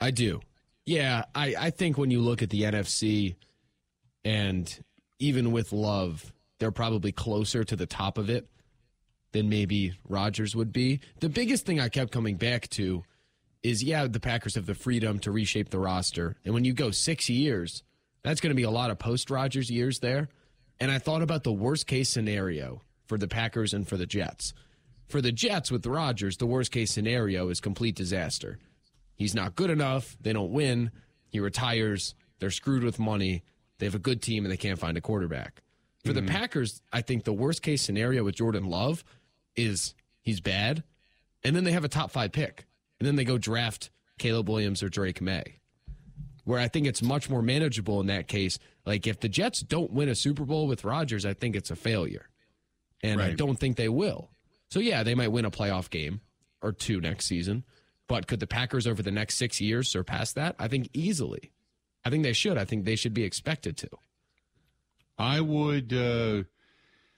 I 0.00 0.10
do. 0.10 0.40
Yeah, 0.86 1.24
I, 1.34 1.54
I 1.58 1.70
think 1.70 1.96
when 1.96 2.10
you 2.10 2.20
look 2.20 2.42
at 2.42 2.50
the 2.50 2.62
NFC 2.62 3.36
and 4.24 4.84
even 5.18 5.52
with 5.52 5.72
Love, 5.72 6.32
they're 6.58 6.70
probably 6.70 7.12
closer 7.12 7.64
to 7.64 7.76
the 7.76 7.86
top 7.86 8.18
of 8.18 8.28
it 8.30 8.48
than 9.32 9.48
maybe 9.48 9.94
Rodgers 10.08 10.54
would 10.54 10.72
be. 10.72 11.00
The 11.20 11.28
biggest 11.28 11.66
thing 11.66 11.80
I 11.80 11.88
kept 11.88 12.12
coming 12.12 12.36
back 12.36 12.68
to 12.70 13.02
is 13.62 13.82
yeah, 13.82 14.06
the 14.06 14.20
Packers 14.20 14.54
have 14.54 14.66
the 14.66 14.74
freedom 14.74 15.18
to 15.20 15.32
reshape 15.32 15.70
the 15.70 15.78
roster. 15.78 16.36
And 16.44 16.52
when 16.54 16.64
you 16.64 16.74
go 16.74 16.90
six 16.90 17.30
years, 17.30 17.82
that's 18.22 18.40
going 18.40 18.50
to 18.50 18.56
be 18.56 18.62
a 18.62 18.70
lot 18.70 18.90
of 18.90 18.98
post 18.98 19.30
Rodgers 19.30 19.70
years 19.70 20.00
there. 20.00 20.28
And 20.78 20.90
I 20.90 20.98
thought 20.98 21.22
about 21.22 21.44
the 21.44 21.52
worst 21.52 21.86
case 21.86 22.10
scenario 22.10 22.82
for 23.06 23.16
the 23.16 23.28
Packers 23.28 23.72
and 23.72 23.88
for 23.88 23.96
the 23.96 24.06
Jets. 24.06 24.52
For 25.08 25.20
the 25.20 25.32
Jets 25.32 25.70
with 25.70 25.86
Rodgers, 25.86 26.36
the 26.36 26.46
worst 26.46 26.72
case 26.72 26.90
scenario 26.90 27.48
is 27.48 27.60
complete 27.60 27.94
disaster. 27.94 28.58
He's 29.14 29.34
not 29.34 29.54
good 29.54 29.70
enough. 29.70 30.16
They 30.20 30.32
don't 30.32 30.52
win. 30.52 30.90
He 31.28 31.40
retires. 31.40 32.14
They're 32.38 32.50
screwed 32.50 32.84
with 32.84 32.98
money. 32.98 33.44
They 33.78 33.86
have 33.86 33.94
a 33.94 34.00
good 34.00 34.22
team 34.22 34.44
and 34.44 34.52
they 34.52 34.56
can't 34.56 34.78
find 34.78 34.96
a 34.96 35.00
quarterback. 35.00 35.62
For 36.04 36.12
the 36.12 36.20
mm-hmm. 36.20 36.28
Packers, 36.28 36.82
I 36.92 37.00
think 37.00 37.24
the 37.24 37.32
worst 37.32 37.62
case 37.62 37.80
scenario 37.80 38.24
with 38.24 38.34
Jordan 38.34 38.66
Love 38.66 39.04
is 39.56 39.94
he's 40.20 40.40
bad, 40.40 40.84
and 41.42 41.56
then 41.56 41.64
they 41.64 41.72
have 41.72 41.84
a 41.84 41.88
top 41.88 42.10
five 42.10 42.30
pick, 42.30 42.66
and 43.00 43.06
then 43.06 43.16
they 43.16 43.24
go 43.24 43.38
draft 43.38 43.90
Caleb 44.18 44.48
Williams 44.48 44.82
or 44.82 44.90
Drake 44.90 45.22
Maye. 45.22 45.60
Where 46.44 46.60
I 46.60 46.68
think 46.68 46.86
it's 46.86 47.02
much 47.02 47.30
more 47.30 47.40
manageable 47.40 48.00
in 48.00 48.08
that 48.08 48.28
case. 48.28 48.58
Like 48.84 49.06
if 49.06 49.20
the 49.20 49.30
Jets 49.30 49.60
don't 49.60 49.92
win 49.92 50.10
a 50.10 50.14
Super 50.14 50.44
Bowl 50.44 50.66
with 50.66 50.84
Rodgers, 50.84 51.24
I 51.24 51.32
think 51.32 51.56
it's 51.56 51.70
a 51.70 51.76
failure. 51.76 52.28
And 53.02 53.20
I 53.20 53.32
don't 53.32 53.58
think 53.58 53.76
they 53.76 53.88
will. 53.88 54.30
So 54.70 54.80
yeah, 54.80 55.02
they 55.02 55.14
might 55.14 55.32
win 55.32 55.46
a 55.46 55.50
playoff 55.50 55.88
game 55.88 56.20
or 56.60 56.72
two 56.72 57.00
next 57.00 57.26
season. 57.26 57.64
But 58.06 58.26
could 58.26 58.40
the 58.40 58.46
Packers 58.46 58.86
over 58.86 59.02
the 59.02 59.10
next 59.10 59.36
six 59.36 59.60
years 59.60 59.88
surpass 59.88 60.32
that? 60.34 60.56
I 60.58 60.68
think 60.68 60.90
easily. 60.92 61.52
I 62.04 62.10
think 62.10 62.22
they 62.22 62.34
should. 62.34 62.58
I 62.58 62.64
think 62.64 62.84
they 62.84 62.96
should 62.96 63.14
be 63.14 63.24
expected 63.24 63.76
to. 63.78 63.88
I 65.16 65.40
would. 65.40 65.92
Uh, 65.92 66.42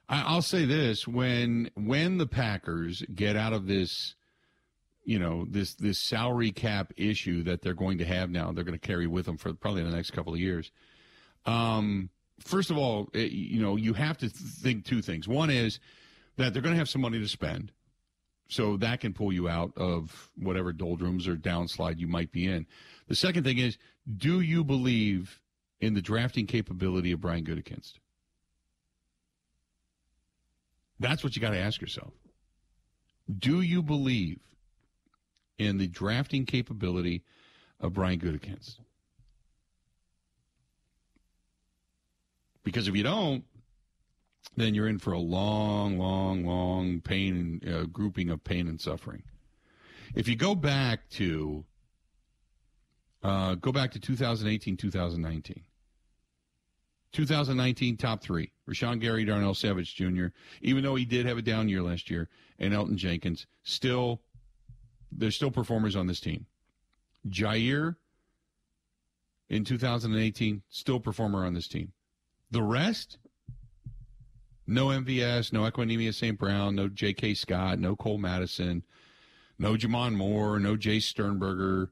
I, 0.09 0.23
I'll 0.23 0.43
say 0.43 0.65
this: 0.65 1.09
when 1.09 1.71
when 1.75 2.19
the 2.19 2.27
Packers 2.27 3.03
get 3.13 3.37
out 3.37 3.53
of 3.53 3.67
this, 3.67 4.15
you 5.05 5.19
know, 5.19 5.45
this 5.49 5.75
this 5.75 5.99
salary 5.99 6.53
cap 6.53 6.93
issue 6.97 7.43
that 7.45 7.63
they're 7.63 7.75
going 7.75 7.99
to 7.99 8.05
have 8.05 8.31
now, 8.31 8.53
they're 8.53 8.65
going 8.65 8.79
to 8.79 8.87
carry 8.87 9.07
with 9.07 9.27
them 9.27 9.39
for 9.39 9.53
probably 9.55 9.83
the 9.83 9.91
next 9.91 10.13
couple 10.13 10.33
of 10.33 10.39
years. 10.39 10.71
Um, 11.47 12.11
first 12.41 12.71
of 12.71 12.77
all, 12.77 13.09
eh, 13.15 13.29
you 13.31 13.61
know, 13.61 13.77
you 13.77 13.95
have 13.95 14.19
to 14.19 14.29
think 14.29 14.85
two 14.85 15.03
things. 15.03 15.27
One 15.27 15.51
is 15.51 15.81
that 16.37 16.53
they're 16.53 16.63
going 16.63 16.75
to 16.75 16.79
have 16.79 16.89
some 16.89 17.03
money 17.03 17.19
to 17.19 17.29
spend. 17.29 17.73
So 18.49 18.77
that 18.77 19.01
can 19.01 19.13
pull 19.13 19.33
you 19.33 19.49
out 19.49 19.73
of 19.77 20.31
whatever 20.37 20.73
doldrums 20.73 21.27
or 21.27 21.37
downslide 21.37 21.99
you 21.99 22.07
might 22.07 22.31
be 22.31 22.47
in. 22.47 22.67
The 23.09 23.17
second 23.17 23.45
thing 23.45 23.59
is, 23.59 23.77
do 24.17 24.41
you 24.41 24.63
believe 24.63 25.41
in 25.81 25.95
the 25.95 26.03
drafting 26.03 26.47
capability 26.47 27.13
of 27.13 27.21
Brian 27.21 27.45
Gutekunst? 27.45 27.95
That's 30.99 31.23
what 31.23 31.37
you 31.37 31.43
got 31.43 31.51
to 31.51 31.59
ask 31.59 31.81
yourself. 31.81 32.13
Do 33.39 33.61
you 33.61 33.83
believe 33.83 34.39
in 35.59 35.79
the 35.79 35.89
drafting 35.89 36.47
capability 36.47 37.25
of 37.81 37.93
Brian 37.93 38.21
Gutekunst? 38.21 38.79
Because 42.63 42.89
if 42.89 42.97
you 42.97 43.03
don't, 43.03 43.45
then 44.57 44.75
you're 44.75 44.89
in 44.89 44.99
for 44.99 45.13
a 45.13 45.19
long, 45.19 45.99
long, 45.99 46.45
long 46.45 47.01
pain 47.01 47.61
uh, 47.67 47.85
grouping 47.85 48.31
of 48.31 48.45
pain 48.45 48.69
and 48.69 48.81
suffering. 48.81 49.23
If 50.15 50.29
you 50.29 50.37
go 50.37 50.55
back 50.55 51.09
to 51.11 51.65
uh, 53.23 53.55
go 53.57 53.73
back 53.73 53.91
to 53.93 54.01
2018, 54.01 54.77
2019. 54.77 55.63
2019 57.13 57.97
top 57.97 58.23
three: 58.23 58.53
Rashan 58.69 59.01
Gary, 59.01 59.25
Darnell 59.25 59.55
Savage 59.55 59.95
Jr. 59.95 60.27
Even 60.61 60.83
though 60.83 60.95
he 60.95 61.05
did 61.05 61.27
have 61.27 61.39
a 61.39 61.43
down 61.43 61.69
year 61.69 61.83
last 61.83 62.11
year, 62.11 62.29
and 62.59 62.75
Elgton 62.75 62.97
Jenkins, 62.97 63.47
still 63.63 64.21
there's 65.11 65.35
still 65.35 65.51
performers 65.51 65.97
on 65.97 66.07
this 66.07 66.21
team. 66.21 66.47
Jaire 67.29 67.97
in 69.49 69.65
2018, 69.65 70.63
still 70.69 71.01
performer 71.01 71.45
on 71.45 71.55
this 71.55 71.69
team. 71.69 71.93
The 72.51 72.63
rest, 72.63 73.19
No 74.67 74.87
MVS, 74.87 75.53
no 75.53 75.71
Equanimeous 75.71 76.15
St. 76.15 76.39
Brown, 76.39 76.75
no 76.75 76.89
J.K. 76.89 77.35
Scott, 77.35 77.79
no 77.79 77.95
Cole 77.95 78.19
Madison, 78.19 78.83
no 79.59 79.75
J'Mon 79.75 80.15
Moore, 80.15 80.59
no 80.59 80.77
Jace 80.77 81.05
Sternberger, 81.05 81.91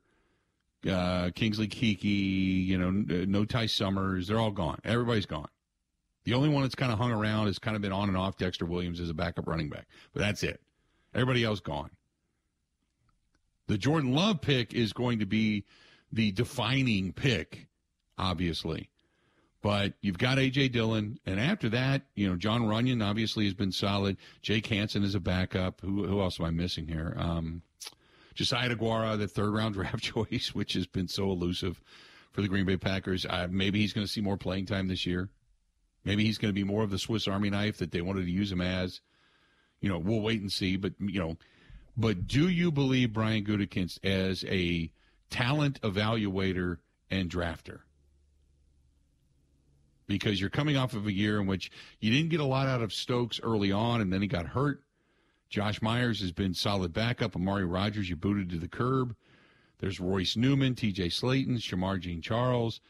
uh, 0.90 1.30
Kingsley 1.34 1.68
Keke, 1.68 2.66
you 2.66 2.76
know, 2.76 2.90
no 2.90 3.44
Ty 3.44 3.66
Summers. 3.66 4.28
They're 4.28 4.40
all 4.40 4.50
gone. 4.50 4.80
Everybody's 4.84 5.26
gone. 5.26 5.48
The 6.24 6.34
only 6.34 6.48
one 6.48 6.62
that's 6.62 6.74
kind 6.74 6.90
of 6.92 6.98
hung 6.98 7.12
around 7.12 7.46
has 7.46 7.58
kind 7.58 7.76
of 7.76 7.82
been 7.82 7.92
on 7.92 8.08
and 8.08 8.16
off 8.16 8.38
Dexter 8.38 8.64
Williams 8.64 9.00
as 9.00 9.10
a 9.10 9.14
backup 9.14 9.46
running 9.46 9.68
back, 9.68 9.87
but 10.12 10.20
that's 10.20 10.42
it. 10.42 10.60
Everybody 11.14 11.44
else 11.44 11.60
gone. 11.60 11.90
The 13.66 13.78
Jordan 13.78 14.14
Love 14.14 14.40
pick 14.40 14.74
is 14.74 14.92
going 14.92 15.20
to 15.20 15.26
be 15.26 15.64
the 16.12 16.32
defining 16.32 17.12
pick, 17.12 17.68
obviously. 18.18 18.90
But 19.64 19.94
you've 20.03 20.18
got 20.18 20.38
A.J. 20.38 20.68
Dillon, 20.68 21.18
and 21.24 21.40
after 21.40 21.70
that, 21.70 22.03
you 22.14 22.29
know, 22.29 22.37
Jon 22.37 22.64
Runyan 22.64 23.03
obviously 23.03 23.46
has 23.46 23.55
been 23.55 23.72
solid. 23.72 24.18
Jake 24.42 24.66
Hanson 24.66 25.03
is 25.03 25.14
a 25.14 25.20
backup. 25.20 25.81
Who, 25.81 26.07
who 26.07 26.20
else 26.20 26.38
am 26.38 26.44
I 26.44 26.50
missing 26.50 26.87
here? 26.87 27.16
Um, 27.16 27.62
Josiah 28.35 28.68
Deguara, 28.68 29.16
the 29.16 29.27
third 29.27 29.55
round 29.55 29.72
draft 29.77 30.03
choice, 30.03 30.55
which 30.55 30.74
has 30.74 30.87
been 30.87 31.09
so 31.09 31.31
elusive 31.31 31.81
for 32.33 32.42
the 32.42 32.48
Green 32.48 32.66
Bay 32.66 32.77
Packers. 32.77 33.24
Uh, 33.24 33.48
maybe 33.50 33.81
he's 33.81 33.94
going 33.94 34.07
to 34.07 34.12
see 34.12 34.20
more 34.20 34.37
playing 34.37 34.66
time 34.66 34.87
this 34.87 35.07
year. 35.07 35.31
Maybe 36.05 36.27
he's 36.27 36.37
going 36.37 36.50
to 36.50 36.55
be 36.55 36.62
more 36.62 36.83
of 36.83 36.90
the 36.90 36.98
Swiss 36.98 37.27
Army 37.27 37.48
knife 37.48 37.79
that 37.79 37.90
they 37.90 38.03
wanted 38.03 38.27
to 38.27 38.31
use 38.31 38.53
him 38.53 38.61
as. 38.61 39.00
You 39.81 39.88
know, 39.88 39.96
we'll 39.96 40.20
wait 40.20 40.42
and 40.42 40.53
see. 40.53 40.77
But, 40.77 40.92
you 41.00 41.20
know, 41.20 41.38
but 41.96 42.27
do 42.27 42.50
you 42.50 42.70
believe 42.70 43.14
Brian 43.14 43.46
Gutekunst 43.46 44.05
as 44.05 44.44
a 44.46 44.92
talent 45.31 45.81
evaluator 45.81 46.81
and 47.11 47.31
drafter? 47.31 47.79
Because 50.06 50.40
you're 50.40 50.50
coming 50.50 50.76
off 50.76 50.92
of 50.92 51.06
a 51.06 51.12
year 51.12 51.40
in 51.40 51.46
which 51.46 51.70
you 52.00 52.12
didn't 52.12 52.30
get 52.30 52.40
a 52.40 52.44
lot 52.44 52.66
out 52.66 52.82
of 52.82 52.92
Stokes 52.92 53.40
early 53.42 53.72
on, 53.72 54.00
and 54.00 54.12
then 54.12 54.20
he 54.20 54.28
got 54.28 54.46
hurt. 54.46 54.82
Josh 55.48 55.80
Myers 55.80 56.20
has 56.20 56.32
been 56.32 56.52
solid 56.52 56.92
backup. 56.92 57.36
Amari 57.36 57.64
Rodgers, 57.64 58.10
you 58.10 58.16
booted 58.16 58.50
to 58.50 58.58
the 58.58 58.68
curb. 58.68 59.14
There's 59.78 60.00
Royce 60.00 60.36
Newman, 60.36 60.74
T.J. 60.74 61.08
Slaton, 61.08 61.56
Shemar 61.58 62.00
Jean 62.00 62.20
Charles. 62.20 62.80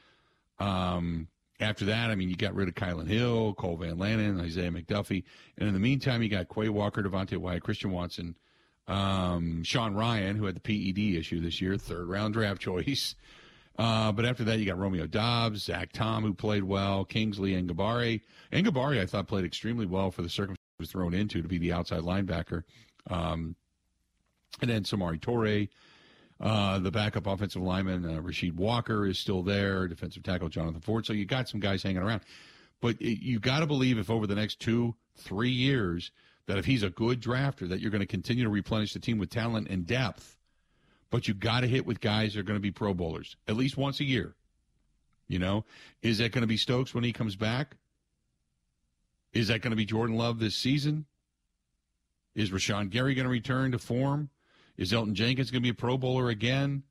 Um, 0.58 1.28
after 1.60 1.84
that, 1.86 2.10
I 2.10 2.14
mean, 2.14 2.28
you 2.28 2.36
got 2.36 2.54
rid 2.54 2.68
of 2.68 2.74
Kylin 2.74 3.08
Hill, 3.08 3.54
Cole 3.54 3.76
Van 3.76 3.96
Lanen, 3.96 4.40
Isaiah 4.40 4.70
McDuffie. 4.70 5.24
And 5.56 5.68
in 5.68 5.74
the 5.74 5.80
meantime, 5.80 6.22
you 6.22 6.28
got 6.28 6.48
Quay 6.48 6.68
Walker, 6.68 7.02
Devonte 7.02 7.36
Wyatt, 7.36 7.62
Christian 7.62 7.90
Watson, 7.90 8.36
um, 8.88 9.62
Sean 9.62 9.94
Rhyan, 9.94 10.36
who 10.36 10.46
had 10.46 10.56
the 10.56 10.60
PED 10.60 11.18
issue 11.18 11.40
this 11.40 11.60
year, 11.60 11.76
third 11.76 12.08
round 12.08 12.34
draft 12.34 12.60
choice. 12.60 13.14
Uh, 13.76 14.12
but 14.12 14.24
after 14.24 14.44
that, 14.44 14.58
you 14.58 14.66
got 14.66 14.78
Romeo 14.78 15.06
Doubs, 15.06 15.64
Zach 15.64 15.92
Tom, 15.92 16.22
who 16.22 16.32
played 16.32 16.62
well, 16.62 17.04
Kingsley 17.04 17.52
Enagbare. 17.52 18.20
Enagbare, 18.52 19.00
I 19.00 19.06
thought, 19.06 19.26
played 19.26 19.44
extremely 19.44 19.86
well 19.86 20.10
for 20.10 20.22
the 20.22 20.28
circumstances 20.28 20.60
he 20.78 20.82
was 20.82 20.90
thrown 20.90 21.14
into 21.14 21.42
to 21.42 21.48
be 21.48 21.58
the 21.58 21.72
outside 21.72 22.02
linebacker. 22.02 22.62
Um, 23.10 23.56
and 24.60 24.70
then 24.70 24.84
Samori 24.84 25.18
Toure, 25.18 25.68
uh, 26.40 26.78
the 26.78 26.92
backup 26.92 27.26
offensive 27.26 27.62
lineman, 27.62 28.04
uh, 28.04 28.20
Rasheed 28.20 28.54
Walker 28.54 29.06
is 29.06 29.18
still 29.18 29.42
there, 29.42 29.88
defensive 29.88 30.22
tackle 30.22 30.48
Jonathan 30.48 30.80
Ford. 30.80 31.04
So 31.04 31.12
you 31.12 31.24
got 31.24 31.48
some 31.48 31.60
guys 31.60 31.82
hanging 31.82 32.02
around. 32.02 32.22
But 32.80 33.00
it, 33.00 33.24
you 33.24 33.40
got 33.40 33.60
to 33.60 33.66
believe 33.66 33.98
if 33.98 34.10
over 34.10 34.26
the 34.26 34.34
next 34.34 34.60
two, 34.60 34.94
three 35.16 35.50
years, 35.50 36.12
that 36.46 36.58
if 36.58 36.64
he's 36.64 36.82
a 36.82 36.90
good 36.90 37.20
drafter, 37.20 37.68
that 37.68 37.80
you're 37.80 37.90
going 37.90 38.00
to 38.00 38.06
continue 38.06 38.44
to 38.44 38.50
replenish 38.50 38.92
the 38.92 39.00
team 39.00 39.18
with 39.18 39.30
talent 39.30 39.68
and 39.68 39.86
depth. 39.86 40.33
But 41.14 41.28
you 41.28 41.34
got 41.34 41.60
to 41.60 41.68
hit 41.68 41.86
with 41.86 42.00
guys 42.00 42.34
that 42.34 42.40
are 42.40 42.42
going 42.42 42.56
to 42.56 42.60
be 42.60 42.72
Pro 42.72 42.92
Bowlers 42.92 43.36
at 43.46 43.54
least 43.54 43.76
once 43.76 44.00
a 44.00 44.04
year. 44.04 44.34
You 45.28 45.38
know, 45.38 45.64
is 46.02 46.18
that 46.18 46.32
going 46.32 46.42
to 46.42 46.48
be 46.48 46.56
Stokes 46.56 46.92
when 46.92 47.04
he 47.04 47.12
comes 47.12 47.36
back? 47.36 47.76
Is 49.32 49.46
that 49.46 49.60
going 49.60 49.70
to 49.70 49.76
be 49.76 49.84
Jordan 49.84 50.16
Love 50.16 50.40
this 50.40 50.56
season? 50.56 51.06
Is 52.34 52.50
Rashan 52.50 52.90
Gary 52.90 53.14
going 53.14 53.26
to 53.26 53.30
return 53.30 53.70
to 53.70 53.78
form? 53.78 54.28
Is 54.76 54.90
Elgton 54.90 55.12
Jenkins 55.12 55.52
going 55.52 55.62
to 55.62 55.64
be 55.64 55.70
a 55.70 55.74
Pro 55.74 55.96
Bowler 55.96 56.30
again? 56.30 56.82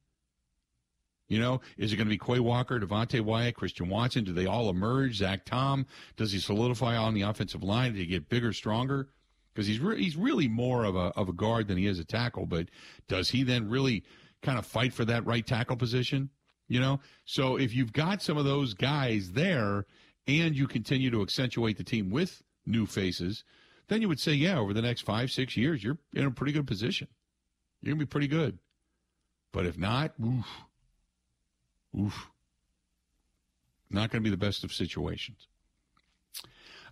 You 1.27 1.41
know, 1.41 1.59
is 1.77 1.91
it 1.91 1.97
going 1.97 2.07
to 2.07 2.09
be 2.09 2.17
Quay 2.17 2.39
Walker, 2.39 2.79
Devonte 2.79 3.19
Wyatt, 3.19 3.55
Christian 3.55 3.89
Watson? 3.89 4.23
Do 4.23 4.31
they 4.31 4.45
all 4.45 4.69
emerge? 4.69 5.17
Zach 5.17 5.43
Tom? 5.43 5.86
Does 6.15 6.31
he 6.31 6.39
solidify 6.39 6.95
on 6.95 7.13
the 7.13 7.23
offensive 7.23 7.62
line? 7.62 7.91
Did 7.91 7.99
he 7.99 8.05
get 8.05 8.29
bigger, 8.29 8.53
stronger? 8.53 9.09
Because 9.54 9.68
he's 9.68 9.80
re- 9.80 10.02
he's 10.02 10.16
really 10.16 10.48
more 10.48 10.84
of 10.84 10.96
a 10.96 11.12
of 11.16 11.30
a 11.30 11.34
guard 11.34 11.68
than 11.68 11.78
he 11.78 11.86
is 11.86 12.00
a 12.00 12.04
tackle. 12.04 12.46
But 12.46 12.70
does 13.08 13.30
he 13.30 13.44
then 13.44 13.70
really 13.70 14.04
kind 14.42 14.58
of 14.58 14.66
fight 14.66 14.94
for 14.94 15.06
that 15.06 15.26
right 15.26 15.46
tackle 15.46 15.76
position? 15.76 16.30
You 16.68 16.80
know, 16.80 17.02
so 17.26 17.58
if 17.58 17.76
you've 17.76 17.94
got 17.94 18.22
some 18.22 18.38
of 18.38 18.46
those 18.46 18.74
guys 18.74 19.34
there, 19.34 19.86
and 20.28 20.56
you 20.56 20.68
continue 20.68 21.12
to 21.12 21.22
accentuate 21.22 21.78
the 21.78 21.84
team 21.84 22.10
with 22.10 22.42
new 22.66 22.86
faces, 22.86 23.44
then 23.89 24.02
you 24.02 24.08
would 24.08 24.20
say, 24.20 24.34
yeah, 24.34 24.58
over 24.58 24.74
the 24.74 24.82
next 24.82 25.02
five 25.02 25.30
six 25.32 25.58
years, 25.58 25.84
you're 25.84 25.98
in 26.13 26.26
a 26.26 26.32
pretty 26.32 26.54
good 26.54 26.68
position. 26.68 27.08
You're 27.82 27.94
gonna 27.94 28.06
be 28.06 28.10
pretty 28.10 28.28
good. 28.28 28.60
But 29.52 29.66
if 29.66 29.78
not, 29.78 30.13
oof, 30.24 30.46
oof, 32.00 32.28
not 33.89 34.10
gonna 34.10 34.22
be 34.22 34.30
the 34.30 34.38
best 34.38 34.63
of 34.63 34.74
situations. 34.74 35.48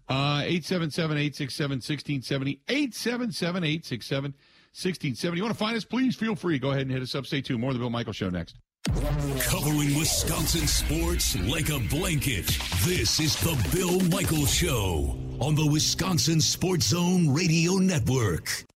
Uh, 0.10 0.42
877-867-1670, 0.44 2.60
877-867-1670. 2.68 5.36
You 5.36 5.44
want 5.44 5.54
to 5.54 5.60
find 5.60 5.76
us? 5.78 5.86
Please 5.86 6.16
feel 6.16 6.36
free. 6.36 6.60
Go 6.60 6.70
ahead 6.72 6.84
and 6.84 6.92
hit 6.92 7.02
us 7.02 7.16
up. 7.16 7.26
Stay 7.26 7.42
tuned. 7.42 7.62
More 7.62 7.70
of 7.72 7.76
the 7.76 7.80
Bill 7.80 7.90
Michaels 7.90 8.18
Show 8.18 8.30
next. 8.30 8.58
Covering 8.86 9.96
Wisconsin 9.98 10.68
sports 10.68 11.38
like 11.48 11.70
a 11.70 11.80
blanket. 11.90 12.48
This 12.84 13.20
is 13.20 13.36
the 13.42 13.56
Bill 13.74 14.00
Michaels 14.10 14.54
Show 14.54 15.16
on 15.40 15.56
the 15.56 15.66
Wisconsin 15.68 16.42
Sports 16.42 16.88
Zone 16.88 17.30
Radio 17.32 17.76
Network. 17.76 18.66